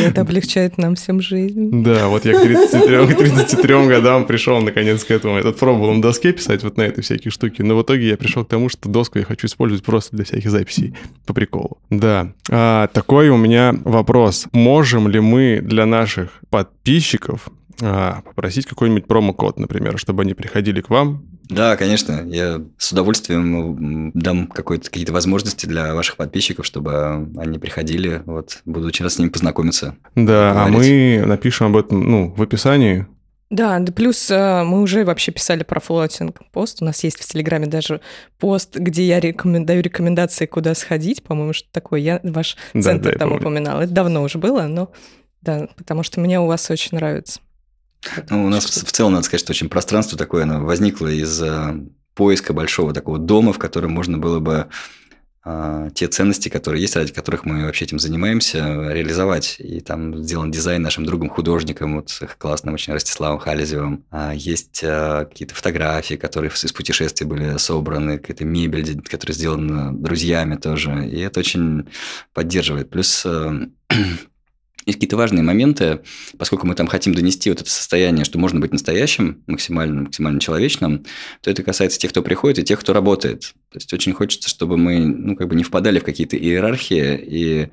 [0.05, 1.83] Это облегчает нам всем жизнь.
[1.83, 2.39] Да, вот я
[2.81, 5.37] к 33, 33 годам пришел наконец к этому.
[5.37, 8.45] Этот пробовал на доске писать вот на этой всякие штуки, но в итоге я пришел
[8.45, 10.95] к тому, что доску я хочу использовать просто для всяких записей
[11.27, 11.79] по приколу.
[11.91, 12.33] Да.
[12.51, 14.47] А, такой у меня вопрос.
[14.53, 17.49] Можем ли мы для наших подписчиков
[17.83, 22.25] а, попросить какой-нибудь промокод, например, чтобы они приходили к вам да, конечно.
[22.27, 28.23] Я с удовольствием дам какие-то возможности для ваших подписчиков, чтобы они приходили.
[28.27, 29.97] Вот, буду очень рад с ними познакомиться.
[30.15, 33.07] Да, а мы напишем об этом ну, в описании.
[33.49, 36.83] Да, да плюс э, мы уже вообще писали про флотинг пост.
[36.83, 38.01] У нас есть в Телеграме даже
[38.39, 39.65] пост, где я рекомен...
[39.65, 41.23] даю рекомендации, куда сходить.
[41.23, 42.01] По-моему, что такое.
[42.01, 43.43] Я ваш Да, центр да, я там помню.
[43.43, 43.83] упоминала.
[43.83, 44.91] Это давно уже было, но
[45.43, 47.41] да, потому что мне у вас очень нравится.
[48.31, 51.41] Ну, у нас в, в целом, надо сказать, что очень пространство такое, оно возникло из
[51.43, 51.75] э,
[52.15, 54.69] поиска большого такого дома, в котором можно было бы
[55.45, 59.57] э, те ценности, которые есть, ради которых мы вообще этим занимаемся, реализовать.
[59.59, 64.05] И там сделан дизайн нашим другом художником, вот классным очень Ростиславом Хализевым.
[64.11, 70.57] А есть э, какие-то фотографии, которые из путешествий были собраны, какая-то мебель, которая сделана друзьями
[70.57, 71.07] тоже.
[71.09, 71.89] И это очень
[72.33, 72.89] поддерживает.
[72.89, 73.69] Плюс э,
[74.87, 76.01] есть какие-то важные моменты,
[76.39, 81.05] поскольку мы там хотим донести вот это состояние, что можно быть настоящим, максимально, максимально человечным,
[81.43, 83.55] то это касается тех, кто приходит, и тех, кто работает.
[83.71, 87.69] То есть очень хочется, чтобы мы ну, как бы не впадали в какие-то иерархии и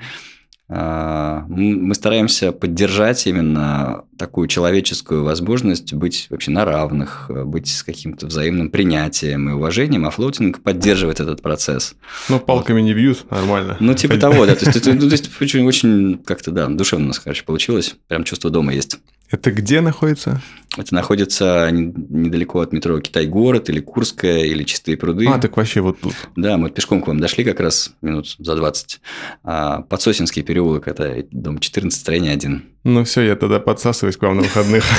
[0.76, 8.70] мы стараемся поддержать именно такую человеческую возможность быть вообще на равных, быть с каким-то взаимным
[8.70, 11.96] принятием и уважением, а флоутинг поддерживает этот процесс.
[12.30, 12.86] Ну, палками вот.
[12.86, 13.78] не бьют, нормально.
[13.80, 14.56] Ну, типа того, да.
[14.56, 17.96] То есть, ну, то есть очень, очень как-то, да, душевно у нас, короче, получилось.
[18.08, 19.00] Прям чувство дома есть.
[19.34, 20.44] Это где находится?
[20.78, 25.26] Это находится недалеко от метро Китай-город или Курская, или Чистые пруды.
[25.28, 26.14] А, так вообще вот тут.
[26.36, 29.02] Да, мы пешком к вам дошли как раз минут за 20.
[29.44, 32.64] А, Подсосинский переулок, это дом 14, строение 1.
[32.84, 34.84] Ну все, я тогда подсасываюсь к вам на выходных.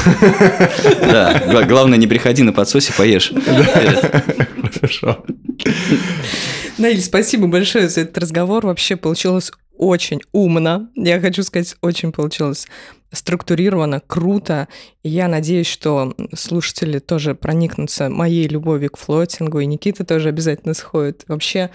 [1.01, 3.33] Да, главное, не приходи на подсосе, поешь.
[4.75, 5.25] Хорошо.
[6.79, 8.67] Наиль, спасибо большое за этот разговор.
[8.67, 10.89] Вообще получилось очень умно.
[10.97, 12.67] Я хочу сказать, очень получилось
[13.15, 14.69] структурировано, круто.
[15.03, 20.75] И я надеюсь, что слушатели тоже проникнутся моей любовью к флоутингу, и Никита тоже обязательно
[20.75, 21.25] сходит.
[21.29, 21.71] Вообще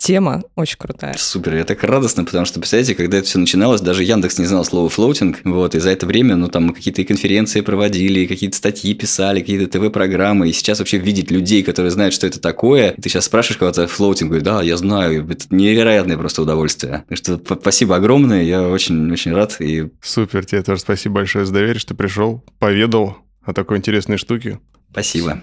[0.00, 1.14] Тема очень крутая.
[1.18, 4.64] Супер, я так радостно, потому что, представляете, когда это все начиналось, даже Яндекс не знал
[4.64, 8.94] слова флоутинг, вот, и за это время, ну, там, мы какие-то конференции проводили, какие-то статьи
[8.94, 13.10] писали, какие-то ТВ-программы, и сейчас вообще видеть людей, которые знают, что это такое, и ты
[13.10, 17.04] сейчас спрашиваешь кого-то флоутинг, говорит, да, я знаю, это невероятное просто удовольствие.
[17.10, 19.56] Так что спасибо огромное, я очень-очень рад.
[19.60, 19.90] И...
[20.00, 24.60] Супер, тебе тоже спасибо большое за доверие, что пришел, поведал о такой интересной штуке.
[24.92, 25.42] Спасибо.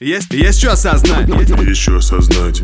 [0.00, 1.28] Есть, есть что осознать.
[1.28, 2.60] Есть что осознать.